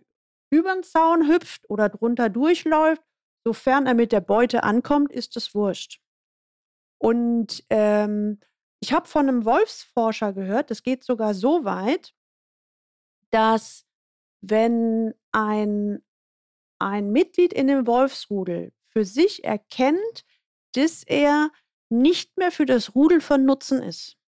über 0.51 0.75
den 0.75 0.83
Zaun 0.83 1.29
hüpft 1.29 1.71
oder 1.71 1.89
drunter 1.89 2.29
durchläuft, 2.29 3.03
sofern 3.45 3.87
er 3.87 3.95
mit 3.95 4.13
der 4.13 4.21
Beute 4.21 4.65
ankommt, 4.65 5.13
ist 5.13 5.37
es 5.37 5.55
wurscht. 5.55 6.01
Und 6.99 7.65
ähm, 7.71 8.41
ich 8.81 8.93
habe 8.93 9.09
von 9.09 9.29
einem 9.29 9.45
Wolfsforscher 9.45 10.33
gehört, 10.33 10.71
das 10.71 10.83
geht 10.83 11.05
sogar 11.05 11.35
so 11.35 11.65
weit, 11.65 12.15
dass 13.31 13.87
wenn 14.41 15.15
ein, 15.31 16.05
ein 16.81 17.11
Mitglied 17.11 17.53
in 17.53 17.69
dem 17.69 17.87
Wolfsrudel 17.87 18.73
für 18.89 19.05
sich 19.05 19.45
erkennt, 19.45 20.25
dass 20.73 21.03
er 21.03 21.51
nicht 21.91 22.37
mehr 22.37 22.51
für 22.51 22.67
das 22.67 22.95
Rudel 22.95 23.21
von 23.21 23.45
Nutzen 23.45 23.83
ist, 23.83 24.19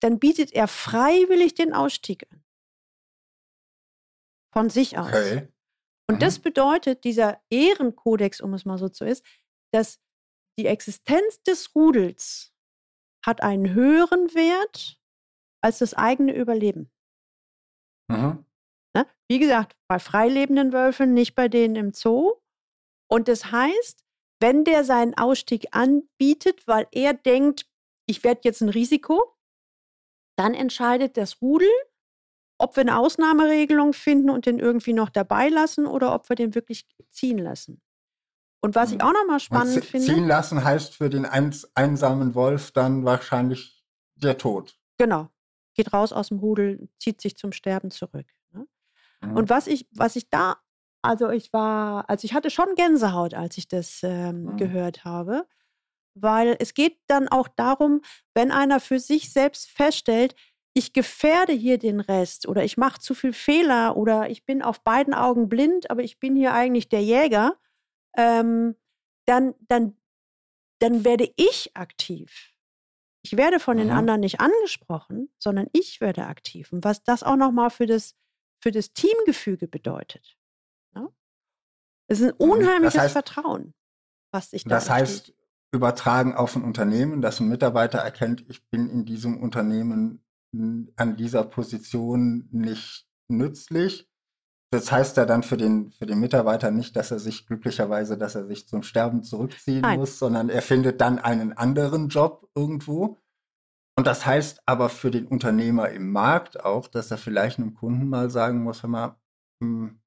dann 0.00 0.18
bietet 0.18 0.52
er 0.52 0.68
freiwillig 0.68 1.54
den 1.54 1.72
Ausstieg 1.72 2.26
an. 2.30 2.44
Von 4.52 4.70
sich 4.70 4.98
aus. 4.98 5.08
Okay. 5.08 5.48
Und 6.08 6.16
mhm. 6.16 6.20
das 6.20 6.38
bedeutet, 6.38 7.04
dieser 7.04 7.42
Ehrenkodex, 7.50 8.40
um 8.40 8.54
es 8.54 8.64
mal 8.64 8.78
so 8.78 8.88
zu 8.88 9.04
ist, 9.04 9.24
dass 9.72 10.00
die 10.58 10.66
Existenz 10.66 11.42
des 11.42 11.74
Rudels 11.74 12.54
hat 13.24 13.42
einen 13.42 13.74
höheren 13.74 14.34
Wert 14.34 15.00
als 15.62 15.78
das 15.78 15.94
eigene 15.94 16.34
Überleben. 16.34 16.90
Mhm. 18.08 18.46
Ne? 18.94 19.06
Wie 19.28 19.38
gesagt, 19.38 19.76
bei 19.88 19.98
freilebenden 19.98 20.72
Wölfen, 20.72 21.12
nicht 21.12 21.34
bei 21.34 21.48
denen 21.48 21.76
im 21.76 21.92
Zoo. 21.92 22.34
Und 23.10 23.28
das 23.28 23.50
heißt, 23.50 24.05
wenn 24.40 24.64
der 24.64 24.84
seinen 24.84 25.16
Ausstieg 25.16 25.68
anbietet, 25.72 26.66
weil 26.66 26.86
er 26.92 27.14
denkt, 27.14 27.66
ich 28.06 28.22
werde 28.24 28.42
jetzt 28.44 28.60
ein 28.60 28.68
Risiko, 28.68 29.36
dann 30.36 30.54
entscheidet 30.54 31.16
das 31.16 31.40
Rudel, 31.40 31.70
ob 32.58 32.76
wir 32.76 32.82
eine 32.82 32.98
Ausnahmeregelung 32.98 33.92
finden 33.92 34.30
und 34.30 34.46
den 34.46 34.58
irgendwie 34.58 34.92
noch 34.92 35.10
dabei 35.10 35.48
lassen 35.48 35.86
oder 35.86 36.14
ob 36.14 36.28
wir 36.28 36.36
den 36.36 36.54
wirklich 36.54 36.86
ziehen 37.10 37.38
lassen. 37.38 37.82
Und 38.60 38.74
was 38.74 38.90
ich 38.90 38.98
mhm. 38.98 39.02
auch 39.02 39.12
nochmal 39.12 39.40
spannend 39.40 39.84
finde. 39.84 40.06
Ziehen 40.06 40.26
lassen 40.26 40.64
heißt 40.64 40.94
für 40.94 41.10
den 41.10 41.26
eins, 41.26 41.70
einsamen 41.74 42.34
Wolf 42.34 42.72
dann 42.72 43.04
wahrscheinlich 43.04 43.84
der 44.14 44.38
Tod. 44.38 44.78
Genau. 44.98 45.28
Geht 45.74 45.92
raus 45.92 46.12
aus 46.12 46.28
dem 46.28 46.38
Rudel, 46.38 46.88
zieht 46.98 47.20
sich 47.20 47.36
zum 47.36 47.52
Sterben 47.52 47.90
zurück. 47.90 48.26
Ne? 48.50 48.66
Mhm. 49.20 49.36
Und 49.36 49.50
was 49.50 49.66
ich, 49.66 49.86
was 49.92 50.16
ich 50.16 50.30
da, 50.30 50.56
also 51.06 51.30
ich 51.30 51.52
war, 51.52 52.08
also 52.08 52.24
ich 52.24 52.34
hatte 52.34 52.50
schon 52.50 52.74
Gänsehaut, 52.74 53.34
als 53.34 53.56
ich 53.58 53.68
das 53.68 54.00
ähm, 54.02 54.44
mhm. 54.44 54.56
gehört 54.56 55.04
habe, 55.04 55.46
weil 56.14 56.56
es 56.58 56.74
geht 56.74 56.98
dann 57.06 57.28
auch 57.28 57.48
darum, 57.48 58.00
wenn 58.34 58.50
einer 58.50 58.80
für 58.80 58.98
sich 58.98 59.32
selbst 59.32 59.70
feststellt, 59.70 60.34
ich 60.74 60.92
gefährde 60.92 61.52
hier 61.52 61.78
den 61.78 62.00
Rest 62.00 62.46
oder 62.46 62.62
ich 62.62 62.76
mache 62.76 63.00
zu 63.00 63.14
viel 63.14 63.32
Fehler 63.32 63.96
oder 63.96 64.28
ich 64.28 64.44
bin 64.44 64.62
auf 64.62 64.82
beiden 64.82 65.14
Augen 65.14 65.48
blind, 65.48 65.90
aber 65.90 66.02
ich 66.02 66.18
bin 66.18 66.36
hier 66.36 66.52
eigentlich 66.52 66.90
der 66.90 67.02
Jäger, 67.02 67.56
ähm, 68.16 68.76
dann, 69.26 69.54
dann, 69.68 69.96
dann 70.80 71.04
werde 71.04 71.32
ich 71.36 71.74
aktiv. 71.74 72.52
Ich 73.22 73.36
werde 73.36 73.58
von 73.58 73.76
den 73.78 73.88
mhm. 73.88 73.94
anderen 73.94 74.20
nicht 74.20 74.40
angesprochen, 74.40 75.30
sondern 75.38 75.66
ich 75.72 76.00
werde 76.00 76.26
aktiv. 76.26 76.72
Und 76.72 76.84
was 76.84 77.02
das 77.02 77.22
auch 77.22 77.36
nochmal 77.36 77.70
für 77.70 77.86
das, 77.86 78.14
für 78.62 78.70
das 78.70 78.92
Teamgefüge 78.92 79.68
bedeutet. 79.68 80.35
Ne? 80.96 81.08
Es 82.08 82.20
ist 82.20 82.28
ein 82.28 82.46
mhm. 82.46 82.52
unheimliches 82.52 82.94
das 82.94 83.02
heißt, 83.02 83.12
Vertrauen, 83.12 83.74
was 84.32 84.52
ich 84.52 84.64
da 84.64 84.70
Das 84.70 84.90
heißt, 84.90 85.32
übertragen 85.72 86.34
auf 86.34 86.56
ein 86.56 86.64
Unternehmen, 86.64 87.22
dass 87.22 87.40
ein 87.40 87.48
Mitarbeiter 87.48 87.98
erkennt, 87.98 88.44
ich 88.48 88.68
bin 88.68 88.88
in 88.88 89.04
diesem 89.04 89.40
Unternehmen 89.40 90.24
an 90.96 91.16
dieser 91.16 91.44
Position 91.44 92.48
nicht 92.50 93.06
nützlich 93.28 94.08
das 94.72 94.90
heißt 94.90 95.16
ja 95.16 95.26
dann 95.26 95.42
für 95.42 95.56
den, 95.56 95.92
für 95.92 96.06
den 96.06 96.18
Mitarbeiter 96.18 96.70
nicht, 96.70 96.96
dass 96.96 97.10
er 97.10 97.18
sich 97.18 97.46
glücklicherweise, 97.46 98.18
dass 98.18 98.34
er 98.34 98.46
sich 98.46 98.66
zum 98.66 98.82
Sterben 98.82 99.22
zurückziehen 99.22 99.82
Nein. 99.82 100.00
muss, 100.00 100.18
sondern 100.18 100.48
er 100.48 100.62
findet 100.62 101.00
dann 101.00 101.18
einen 101.18 101.52
anderen 101.52 102.08
Job 102.08 102.48
irgendwo. 102.54 103.18
Und 103.96 104.06
das 104.06 104.26
heißt 104.26 104.62
aber 104.66 104.88
für 104.88 105.10
den 105.10 105.26
Unternehmer 105.28 105.88
im 105.90 106.10
Markt 106.10 106.62
auch, 106.64 106.88
dass 106.88 107.10
er 107.10 107.16
vielleicht 107.16 107.58
einem 107.58 107.74
Kunden 107.74 108.08
mal 108.08 108.28
sagen 108.28 108.62
muss, 108.62 108.82
hör 108.82 108.90
mal, 108.90 109.16
hm, 109.62 110.00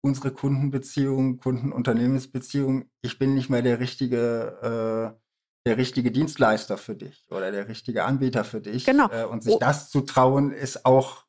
unsere 0.00 0.30
Kundenbeziehung, 0.30 1.38
Kundenunternehmensbeziehung, 1.38 2.90
ich 3.02 3.18
bin 3.18 3.34
nicht 3.34 3.50
mehr 3.50 3.62
der 3.62 3.80
richtige 3.80 5.14
äh, 5.16 5.26
der 5.66 5.76
richtige 5.76 6.12
Dienstleister 6.12 6.78
für 6.78 6.94
dich 6.94 7.26
oder 7.28 7.50
der 7.50 7.68
richtige 7.68 8.04
Anbieter 8.04 8.44
für 8.44 8.60
dich. 8.60 8.86
Genau. 8.86 9.10
Äh, 9.10 9.24
und 9.24 9.42
sich 9.42 9.54
oh. 9.54 9.58
das 9.58 9.90
zu 9.90 10.02
trauen, 10.02 10.52
ist 10.52 10.86
auch, 10.86 11.24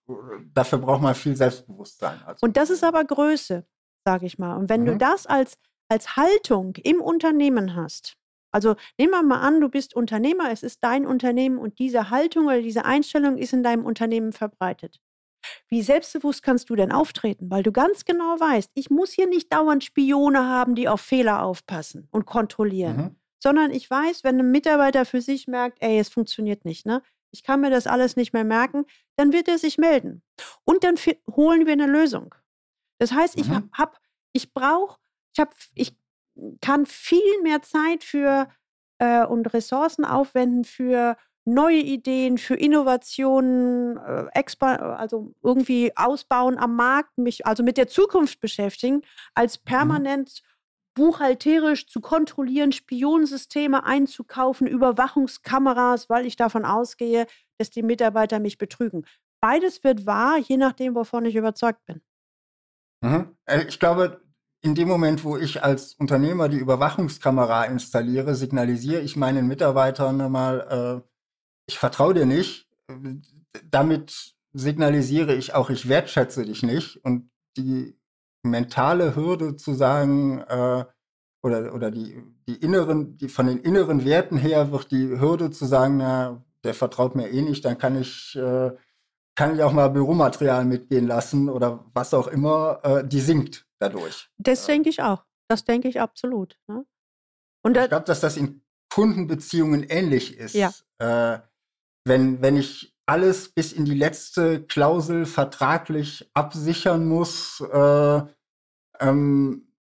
dafür 0.54 0.78
braucht 0.78 1.02
man 1.02 1.16
viel 1.16 1.36
Selbstbewusstsein. 1.36 2.22
Also. 2.24 2.46
Und 2.46 2.56
das 2.56 2.70
ist 2.70 2.84
aber 2.84 3.04
Größe, 3.04 3.66
sage 4.06 4.28
ich 4.28 4.38
mal. 4.38 4.56
Und 4.56 4.70
wenn 4.70 4.82
mhm. 4.82 4.86
du 4.86 4.98
das 4.98 5.26
als, 5.26 5.58
als 5.90 6.16
Haltung 6.16 6.76
im 6.84 7.02
Unternehmen 7.02 7.76
hast, 7.76 8.16
also 8.52 8.76
nehmen 9.00 9.12
wir 9.12 9.24
mal 9.24 9.42
an, 9.42 9.60
du 9.60 9.70
bist 9.70 9.96
Unternehmer, 9.96 10.52
es 10.52 10.62
ist 10.62 10.84
dein 10.84 11.08
Unternehmen 11.08 11.58
und 11.58 11.80
diese 11.80 12.12
Haltung 12.12 12.46
oder 12.46 12.62
diese 12.62 12.86
Einstellung 12.86 13.38
ist 13.38 13.54
in 13.54 13.64
deinem 13.64 13.86
Unternehmen 13.86 14.34
verbreitet. 14.34 15.00
Wie 15.68 15.82
selbstbewusst 15.82 16.44
kannst 16.44 16.70
du 16.70 16.76
denn 16.76 16.92
auftreten? 16.92 17.50
Weil 17.50 17.64
du 17.64 17.72
ganz 17.72 18.06
genau 18.06 18.40
weißt, 18.40 18.72
ich 18.74 18.90
muss 18.90 19.12
hier 19.12 19.28
nicht 19.28 19.52
dauernd 19.54 19.84
Spione 19.84 20.46
haben, 20.46 20.76
die 20.76 20.88
auf 20.88 21.02
Fehler 21.02 21.44
aufpassen 21.44 22.08
und 22.12 22.26
kontrollieren. 22.26 22.98
Mhm 22.98 23.16
sondern 23.40 23.72
ich 23.72 23.90
weiß, 23.90 24.24
wenn 24.24 24.40
ein 24.40 24.52
Mitarbeiter 24.52 25.06
für 25.06 25.22
sich 25.22 25.48
merkt, 25.48 25.78
ey, 25.82 26.00
es 26.00 26.10
funktioniert 26.10 26.66
nicht, 26.66 26.86
ne? 26.86 27.02
Ich 27.32 27.44
kann 27.44 27.62
mir 27.62 27.70
das 27.70 27.88
alles 27.88 28.16
nicht 28.16 28.34
mehr 28.34 28.46
merken, 28.46 28.86
dann 29.18 29.34
wird 29.34 29.48
er 29.48 29.58
sich 29.58 29.78
melden. 29.78 30.24
Und 30.64 30.84
dann 30.84 30.96
holen 31.36 31.66
wir 31.66 31.74
eine 31.74 31.86
Lösung. 31.86 32.34
Das 33.00 33.12
heißt, 33.12 33.38
ich 33.38 33.50
mhm. 33.50 33.70
habe, 33.74 33.98
ich 34.32 34.54
brauche, 34.54 34.98
ich 35.34 35.40
habe, 35.40 35.52
ich 35.76 35.96
kann 36.62 36.86
viel 36.86 37.42
mehr 37.44 37.62
Zeit 37.62 38.04
für 38.04 38.50
äh, 39.00 39.26
und 39.26 39.54
Ressourcen 39.54 40.06
aufwenden 40.06 40.64
für 40.64 41.18
neue 41.48 41.80
Ideen, 41.80 42.38
für 42.38 42.56
Innovationen, 42.56 43.98
äh, 43.98 44.30
also 44.70 45.34
irgendwie 45.42 45.96
ausbauen 45.96 46.58
am 46.58 46.76
Markt, 46.76 47.18
mich 47.18 47.46
also 47.46 47.64
mit 47.64 47.78
der 47.78 47.88
Zukunft 47.88 48.42
beschäftigen, 48.42 49.02
als 49.34 49.60
mhm. 49.60 49.66
permanent 49.66 50.42
buchhalterisch 50.94 51.88
zu 51.88 52.02
kontrollieren, 52.02 52.72
Spionensysteme 52.72 53.86
einzukaufen, 53.86 54.68
Überwachungskameras, 54.68 56.10
weil 56.10 56.26
ich 56.26 56.36
davon 56.36 56.66
ausgehe, 56.66 57.28
dass 57.58 57.70
die 57.70 57.84
Mitarbeiter 57.84 58.40
mich 58.40 58.58
betrügen. 58.58 59.06
Beides 59.40 59.84
wird 59.84 60.06
wahr, 60.06 60.38
je 60.40 60.58
nachdem, 60.58 60.96
wovon 60.96 61.26
ich 61.26 61.36
überzeugt 61.36 61.86
bin. 61.86 62.02
Mhm. 63.02 63.38
Äh, 63.46 63.66
ich 63.68 63.80
glaube, 63.80 64.22
in 64.62 64.76
dem 64.76 64.88
Moment, 64.88 65.24
wo 65.24 65.38
ich 65.38 65.64
als 65.64 65.94
Unternehmer 65.94 66.50
die 66.50 66.58
Überwachungskamera 66.58 67.66
installiere, 67.66 68.36
signalisiere 68.36 69.02
ich 69.02 69.16
meinen 69.16 69.48
Mitarbeitern 69.48 70.32
mal, 70.32 71.04
äh, 71.06 71.08
ich 71.68 71.78
vertraue 71.78 72.14
dir 72.14 72.26
nicht. 72.26 72.68
Damit 73.70 74.34
signalisiere 74.54 75.36
ich 75.36 75.54
auch, 75.54 75.70
ich 75.70 75.88
wertschätze 75.88 76.46
dich 76.46 76.64
nicht. 76.64 76.98
Und 77.04 77.30
die 77.58 77.98
mentale 78.44 79.16
Hürde 79.16 79.56
zu 79.56 79.74
sagen, 79.74 80.40
äh, 80.40 80.86
oder, 81.44 81.74
oder 81.74 81.92
die, 81.92 82.24
die 82.48 82.56
inneren, 82.56 83.18
die 83.18 83.30
von 83.30 83.48
den 83.48 83.60
inneren 83.60 84.06
Werten 84.06 84.38
her 84.38 84.72
wird 84.72 84.92
die 84.92 85.20
Hürde 85.20 85.52
zu 85.52 85.66
sagen, 85.66 85.98
na, 85.98 86.44
der 86.64 86.74
vertraut 86.74 87.16
mir 87.16 87.30
eh 87.30 87.42
nicht, 87.42 87.64
dann 87.66 87.78
kann 87.78 88.00
ich, 88.00 88.36
äh, 88.36 88.72
kann 89.36 89.56
ich 89.56 89.62
auch 89.62 89.72
mal 89.72 89.90
Büromaterial 89.90 90.66
mitgehen 90.66 91.08
lassen 91.08 91.50
oder 91.50 91.86
was 91.94 92.14
auch 92.14 92.28
immer, 92.28 92.80
äh, 92.84 93.08
die 93.08 93.20
sinkt 93.20 93.68
dadurch. 93.80 94.30
Das 94.38 94.66
denke 94.66 94.90
ich 94.90 95.02
auch. 95.02 95.24
Das 95.48 95.64
denke 95.64 95.88
ich 95.88 96.02
absolut. 96.02 96.58
Ne? 96.68 96.86
Und 97.64 97.78
ich 97.78 97.88
glaube, 97.88 98.06
dass 98.06 98.20
das 98.20 98.38
in 98.38 98.62
Kundenbeziehungen 98.90 99.84
ähnlich 99.84 100.38
ist. 100.38 100.56
Ja. 100.56 100.72
Äh, 101.00 101.40
wenn, 102.08 102.42
wenn 102.42 102.58
ich 102.58 102.96
alles 103.06 103.50
bis 103.50 103.72
in 103.72 103.86
die 103.86 103.96
letzte 103.96 104.64
Klausel 104.64 105.26
vertraglich 105.26 106.30
absichern 106.34 107.08
muss, 107.08 107.62
äh, 107.62 108.22
ähm, 109.00 109.74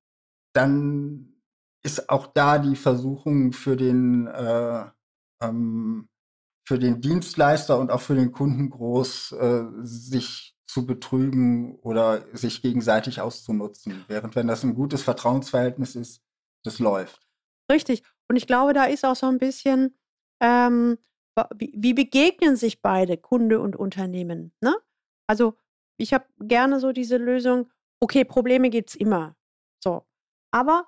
dann 0.53 1.43
ist 1.83 2.09
auch 2.09 2.29
da 2.29 2.59
die 2.59 2.77
Versuchung 2.77 3.53
für 3.53 3.77
den, 3.77 4.27
äh, 4.27 4.85
ähm, 5.43 6.09
für 6.67 6.79
den 6.79 7.01
Dienstleister 7.01 7.79
und 7.79 7.91
auch 7.91 8.01
für 8.01 8.15
den 8.15 8.33
Kunden 8.33 8.71
groß, 8.71 9.33
äh, 9.33 9.65
sich 9.83 10.57
zu 10.67 10.85
betrügen 10.85 11.77
oder 11.77 12.25
sich 12.33 12.61
gegenseitig 12.61 13.21
auszunutzen. 13.21 14.05
Während 14.09 14.35
wenn 14.35 14.49
das 14.49 14.65
ein 14.65 14.75
gutes 14.75 15.03
Vertrauensverhältnis 15.03 15.95
ist, 15.95 16.23
das 16.65 16.81
läuft. 16.81 17.29
Richtig. 17.71 18.03
Und 18.29 18.37
ich 18.37 18.47
glaube, 18.47 18.73
da 18.73 18.85
ist 18.85 19.05
auch 19.05 19.15
so 19.15 19.27
ein 19.27 19.39
bisschen, 19.39 19.97
ähm, 20.41 20.99
wie, 21.55 21.73
wie, 21.77 21.95
begegnen 21.95 22.57
sich 22.57 22.83
beide, 22.83 23.17
Kunde 23.17 23.61
und 23.61 23.77
Unternehmen? 23.77 24.53
Ne? 24.61 24.75
Also 25.27 25.55
ich 25.99 26.13
habe 26.13 26.27
gerne 26.41 26.81
so 26.81 26.93
diese 26.93 27.17
Lösung, 27.17 27.71
okay, 28.01 28.25
Probleme 28.25 28.71
gibt 28.71 28.91
es 28.91 28.95
immer. 28.97 29.37
So. 29.83 30.07
Aber 30.51 30.87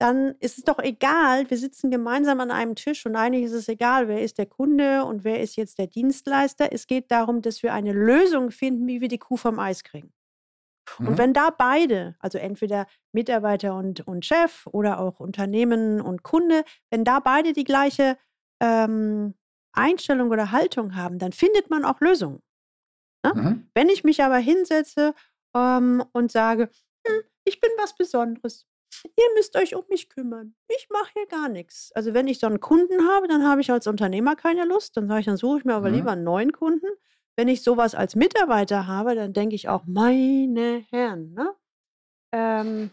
dann 0.00 0.36
ist 0.38 0.58
es 0.58 0.64
doch 0.64 0.78
egal, 0.78 1.50
wir 1.50 1.58
sitzen 1.58 1.90
gemeinsam 1.90 2.40
an 2.40 2.52
einem 2.52 2.76
Tisch 2.76 3.04
und 3.04 3.16
eigentlich 3.16 3.44
ist 3.44 3.52
es 3.52 3.68
egal, 3.68 4.06
wer 4.06 4.22
ist 4.22 4.38
der 4.38 4.46
Kunde 4.46 5.04
und 5.04 5.24
wer 5.24 5.40
ist 5.40 5.56
jetzt 5.56 5.78
der 5.78 5.88
Dienstleister. 5.88 6.72
Es 6.72 6.86
geht 6.86 7.10
darum, 7.10 7.42
dass 7.42 7.62
wir 7.64 7.72
eine 7.72 7.92
Lösung 7.92 8.52
finden, 8.52 8.86
wie 8.86 9.00
wir 9.00 9.08
die 9.08 9.18
Kuh 9.18 9.36
vom 9.36 9.58
Eis 9.58 9.82
kriegen. 9.82 10.12
Mhm. 10.98 11.08
Und 11.08 11.18
wenn 11.18 11.32
da 11.32 11.50
beide, 11.50 12.14
also 12.20 12.38
entweder 12.38 12.86
Mitarbeiter 13.12 13.74
und, 13.74 14.06
und 14.06 14.24
Chef 14.24 14.66
oder 14.68 15.00
auch 15.00 15.18
Unternehmen 15.18 16.00
und 16.00 16.22
Kunde, 16.22 16.62
wenn 16.90 17.04
da 17.04 17.18
beide 17.18 17.52
die 17.52 17.64
gleiche 17.64 18.16
ähm, 18.60 19.34
Einstellung 19.72 20.30
oder 20.30 20.52
Haltung 20.52 20.96
haben, 20.96 21.18
dann 21.18 21.32
findet 21.32 21.70
man 21.70 21.84
auch 21.84 22.00
Lösungen. 22.00 22.42
Ne? 23.24 23.32
Mhm. 23.34 23.70
Wenn 23.74 23.88
ich 23.88 24.04
mich 24.04 24.22
aber 24.22 24.38
hinsetze 24.38 25.14
ähm, 25.54 26.04
und 26.12 26.32
sage, 26.32 26.70
hm, 27.06 27.22
ich 27.44 27.60
bin 27.60 27.70
was 27.78 27.96
Besonderes, 27.96 28.66
ihr 29.04 29.34
müsst 29.36 29.56
euch 29.56 29.74
um 29.74 29.84
mich 29.88 30.08
kümmern. 30.08 30.54
Ich 30.68 30.88
mache 30.90 31.10
hier 31.14 31.26
gar 31.26 31.48
nichts. 31.48 31.92
Also 31.92 32.14
wenn 32.14 32.28
ich 32.28 32.38
so 32.38 32.46
einen 32.46 32.60
Kunden 32.60 33.08
habe, 33.08 33.28
dann 33.28 33.46
habe 33.46 33.60
ich 33.60 33.70
als 33.70 33.86
Unternehmer 33.86 34.36
keine 34.36 34.64
Lust. 34.64 34.96
Dann 34.96 35.08
sage 35.08 35.20
ich, 35.20 35.26
dann 35.26 35.36
suche 35.36 35.58
ich 35.58 35.64
mir 35.64 35.74
aber 35.74 35.90
mhm. 35.90 35.96
lieber 35.96 36.12
einen 36.12 36.24
neuen 36.24 36.52
Kunden. 36.52 36.86
Wenn 37.36 37.48
ich 37.48 37.62
sowas 37.62 37.94
als 37.94 38.16
Mitarbeiter 38.16 38.86
habe, 38.86 39.14
dann 39.14 39.32
denke 39.32 39.54
ich 39.54 39.68
auch, 39.68 39.84
meine 39.86 40.84
Herren, 40.90 41.34
ne? 41.34 41.54
ähm, 42.32 42.90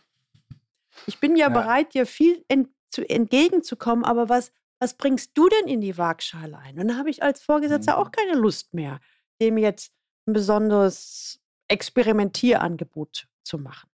ich 1.08 1.20
bin 1.20 1.36
ja, 1.36 1.48
ja, 1.48 1.50
bereit, 1.50 1.94
dir 1.94 2.06
viel 2.06 2.46
ent 2.48 2.70
zu, 2.92 3.08
entgegenzukommen, 3.10 4.06
aber 4.06 4.30
was, 4.30 4.52
was 4.80 4.96
bringst 4.96 5.32
du 5.38 5.50
denn 5.50 5.68
in 5.68 5.82
die 5.82 5.98
Waagschale 5.98 6.58
ein? 6.58 6.80
Und 6.80 6.88
dann 6.88 6.98
habe 6.98 7.10
ich 7.10 7.24
als 7.24 7.42
Vorgesetzter 7.42 7.94
mhm. 7.94 8.00
auch 8.00 8.12
keine 8.12 8.34
Lust 8.34 8.74
mehr, 8.74 9.00
dem 9.42 9.58
jetzt 9.58 9.94
ein 10.28 10.34
besonderes 10.34 11.40
Experimentierangebot 11.68 13.28
zu 13.44 13.58
machen. 13.58 13.90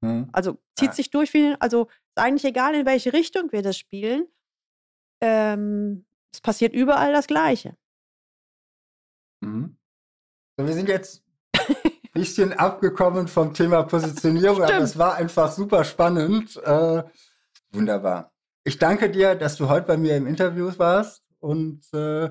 Mhm. 0.00 0.28
Also 0.32 0.58
zieht 0.76 0.88
ja. 0.88 0.94
sich 0.94 1.10
durch, 1.10 1.34
wie, 1.34 1.56
also 1.58 1.86
ist 1.86 2.18
eigentlich 2.18 2.44
egal, 2.44 2.74
in 2.74 2.86
welche 2.86 3.12
Richtung 3.12 3.50
wir 3.52 3.62
das 3.62 3.76
spielen. 3.76 4.28
Ähm, 5.20 6.06
es 6.32 6.40
passiert 6.40 6.72
überall 6.72 7.12
das 7.12 7.26
Gleiche. 7.26 7.76
Mhm. 9.40 9.76
So, 10.56 10.66
wir 10.66 10.74
sind 10.74 10.88
jetzt 10.88 11.24
ein 11.54 11.74
bisschen 12.12 12.52
abgekommen 12.52 13.28
vom 13.28 13.54
Thema 13.54 13.82
Positionierung, 13.84 14.62
aber 14.62 14.78
es 14.78 14.98
war 14.98 15.14
einfach 15.14 15.50
super 15.52 15.84
spannend. 15.84 16.56
Äh, 16.56 17.02
wunderbar. 17.72 18.32
Ich 18.64 18.78
danke 18.78 19.10
dir, 19.10 19.34
dass 19.34 19.56
du 19.56 19.68
heute 19.68 19.86
bei 19.86 19.96
mir 19.96 20.16
im 20.16 20.26
Interview 20.26 20.70
warst 20.76 21.22
und 21.38 21.82
äh, 21.92 22.30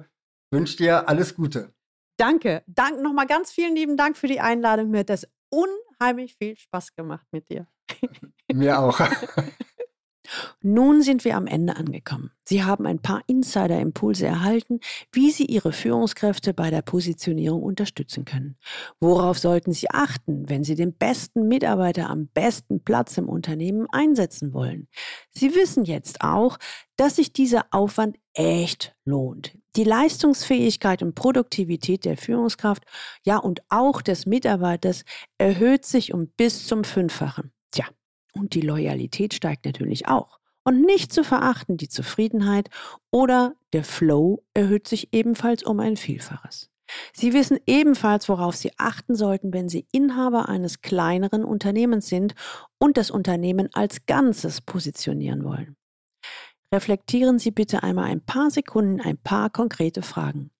wünsche 0.51 0.77
dir 0.77 1.09
alles 1.09 1.35
Gute. 1.35 1.73
Danke. 2.17 2.63
Dank, 2.67 3.01
Nochmal 3.01 3.27
ganz 3.27 3.51
vielen 3.51 3.75
lieben 3.75 3.97
Dank 3.97 4.17
für 4.17 4.27
die 4.27 4.39
Einladung. 4.39 4.89
Mir 4.89 4.99
hat 4.99 5.09
das 5.09 5.27
unheimlich 5.49 6.35
viel 6.35 6.57
Spaß 6.57 6.95
gemacht 6.95 7.27
mit 7.31 7.49
dir. 7.49 7.67
Mir 8.51 8.79
auch. 8.79 8.99
Nun 10.61 11.01
sind 11.01 11.25
wir 11.25 11.35
am 11.35 11.47
Ende 11.47 11.75
angekommen. 11.75 12.31
Sie 12.43 12.63
haben 12.63 12.85
ein 12.85 13.01
paar 13.01 13.21
Insider-Impulse 13.27 14.25
erhalten, 14.25 14.79
wie 15.11 15.31
Sie 15.31 15.45
Ihre 15.45 15.73
Führungskräfte 15.73 16.53
bei 16.53 16.69
der 16.69 16.81
Positionierung 16.81 17.61
unterstützen 17.61 18.25
können. 18.25 18.57
Worauf 18.99 19.37
sollten 19.37 19.73
Sie 19.73 19.89
achten, 19.89 20.47
wenn 20.49 20.63
Sie 20.63 20.75
den 20.75 20.93
besten 20.93 21.47
Mitarbeiter 21.47 22.09
am 22.09 22.27
besten 22.27 22.83
Platz 22.83 23.17
im 23.17 23.27
Unternehmen 23.27 23.87
einsetzen 23.91 24.53
wollen? 24.53 24.87
Sie 25.31 25.55
wissen 25.55 25.83
jetzt 25.83 26.21
auch, 26.21 26.57
dass 26.95 27.17
sich 27.17 27.33
dieser 27.33 27.65
Aufwand 27.71 28.17
echt 28.33 28.95
lohnt. 29.05 29.57
Die 29.75 29.83
Leistungsfähigkeit 29.83 31.03
und 31.03 31.15
Produktivität 31.15 32.05
der 32.05 32.17
Führungskraft, 32.17 32.83
ja 33.23 33.37
und 33.37 33.61
auch 33.69 34.01
des 34.01 34.25
Mitarbeiters 34.25 35.03
erhöht 35.37 35.85
sich 35.85 36.13
um 36.13 36.29
bis 36.29 36.65
zum 36.65 36.83
Fünffachen. 36.83 37.51
Und 38.38 38.54
die 38.54 38.62
Loyalität 38.62 39.34
steigt 39.34 39.65
natürlich 39.65 40.08
auch. 40.08 40.39
Und 40.63 40.82
nicht 40.82 41.13
zu 41.13 41.23
verachten, 41.23 41.78
die 41.78 41.88
Zufriedenheit 41.88 42.69
oder 43.10 43.56
der 43.73 43.84
Flow 43.84 44.43
erhöht 44.54 44.88
sich 44.88 45.13
ebenfalls 45.13 45.63
um 45.63 45.80
ein 45.80 45.95
Vielfaches. 45.95 46.69
Sie 47.13 47.34
wissen 47.34 47.60
ebenfalls, 47.65 48.30
worauf 48.30 48.56
Sie 48.56 48.71
achten 48.78 49.15
sollten, 49.15 49.54
wenn 49.54 49.69
Sie 49.69 49.88
Inhaber 49.91 50.50
eines 50.50 50.82
kleineren 50.82 51.43
Unternehmens 51.43 52.08
sind 52.08 52.36
und 52.80 52.97
das 52.97 53.12
Unternehmen 53.12 53.69
als 53.73 54.06
Ganzes 54.06 54.62
positionieren 54.62 55.43
wollen. 55.43 55.76
Reflektieren 56.73 57.39
Sie 57.39 57.52
bitte 57.52 57.84
einmal 57.84 58.06
ein 58.06 58.21
paar 58.21 58.52
Sekunden 58.52 59.00
ein 59.00 59.17
paar 59.17 59.50
konkrete 59.50 60.02
Fragen. 60.02 60.52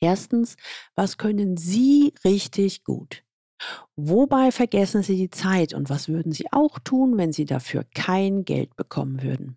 Erstens, 0.00 0.56
was 0.94 1.18
können 1.18 1.56
Sie 1.56 2.14
richtig 2.24 2.84
gut? 2.84 3.24
Wobei 3.96 4.52
vergessen 4.52 5.02
Sie 5.02 5.16
die 5.16 5.30
Zeit 5.30 5.74
und 5.74 5.90
was 5.90 6.08
würden 6.08 6.32
Sie 6.32 6.52
auch 6.52 6.78
tun, 6.78 7.16
wenn 7.18 7.32
Sie 7.32 7.44
dafür 7.44 7.84
kein 7.94 8.44
Geld 8.44 8.76
bekommen 8.76 9.22
würden? 9.22 9.56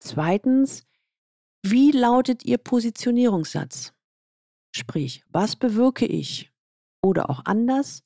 Zweitens, 0.00 0.84
wie 1.62 1.90
lautet 1.90 2.44
Ihr 2.44 2.58
Positionierungssatz? 2.58 3.92
Sprich, 4.74 5.24
was 5.30 5.56
bewirke 5.56 6.06
ich? 6.06 6.52
Oder 7.02 7.30
auch 7.30 7.44
anders, 7.44 8.04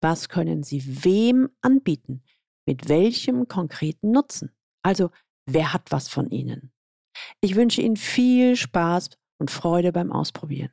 was 0.00 0.28
können 0.28 0.62
Sie 0.62 1.04
wem 1.04 1.50
anbieten? 1.60 2.22
Mit 2.66 2.88
welchem 2.88 3.48
konkreten 3.48 4.12
Nutzen? 4.12 4.52
Also, 4.82 5.10
wer 5.46 5.72
hat 5.72 5.92
was 5.92 6.08
von 6.08 6.30
Ihnen? 6.30 6.72
Ich 7.40 7.54
wünsche 7.56 7.82
Ihnen 7.82 7.96
viel 7.96 8.56
Spaß 8.56 9.10
und 9.38 9.50
Freude 9.50 9.92
beim 9.92 10.12
Ausprobieren. 10.12 10.72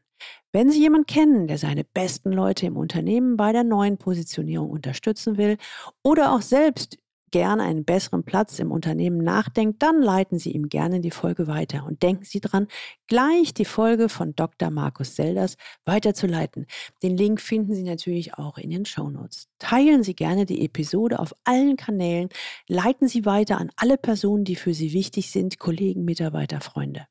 Wenn 0.57 0.71
Sie 0.71 0.79
jemanden 0.79 1.05
kennen, 1.05 1.47
der 1.47 1.59
seine 1.59 1.83
besten 1.83 2.31
Leute 2.31 2.65
im 2.65 2.77
Unternehmen 2.77 3.37
bei 3.37 3.51
der 3.51 3.63
neuen 3.63 3.99
Positionierung 3.99 4.71
unterstützen 4.71 5.37
will 5.37 5.57
oder 6.01 6.33
auch 6.33 6.41
selbst 6.41 6.97
gerne 7.29 7.61
einen 7.61 7.85
besseren 7.85 8.23
Platz 8.23 8.57
im 8.57 8.71
Unternehmen 8.71 9.19
nachdenkt, 9.19 9.83
dann 9.83 10.01
leiten 10.01 10.39
Sie 10.39 10.49
ihm 10.53 10.67
gerne 10.67 10.99
die 10.99 11.11
Folge 11.11 11.45
weiter 11.45 11.85
und 11.85 12.01
denken 12.01 12.23
Sie 12.23 12.39
dran, 12.39 12.65
gleich 13.05 13.53
die 13.53 13.65
Folge 13.65 14.09
von 14.09 14.35
Dr. 14.35 14.71
Markus 14.71 15.15
Selders 15.15 15.57
weiterzuleiten. 15.85 16.65
Den 17.03 17.15
Link 17.15 17.39
finden 17.39 17.75
Sie 17.75 17.83
natürlich 17.83 18.33
auch 18.33 18.57
in 18.57 18.71
den 18.71 18.85
Shownotes. 18.85 19.49
Teilen 19.59 20.01
Sie 20.01 20.15
gerne 20.15 20.47
die 20.47 20.65
Episode 20.65 21.19
auf 21.19 21.35
allen 21.43 21.77
Kanälen, 21.77 22.29
leiten 22.67 23.07
Sie 23.07 23.25
weiter 23.25 23.59
an 23.59 23.69
alle 23.75 23.99
Personen, 23.99 24.43
die 24.43 24.55
für 24.55 24.73
Sie 24.73 24.91
wichtig 24.91 25.29
sind, 25.29 25.59
Kollegen, 25.59 26.03
Mitarbeiter, 26.03 26.61
Freunde. 26.61 27.05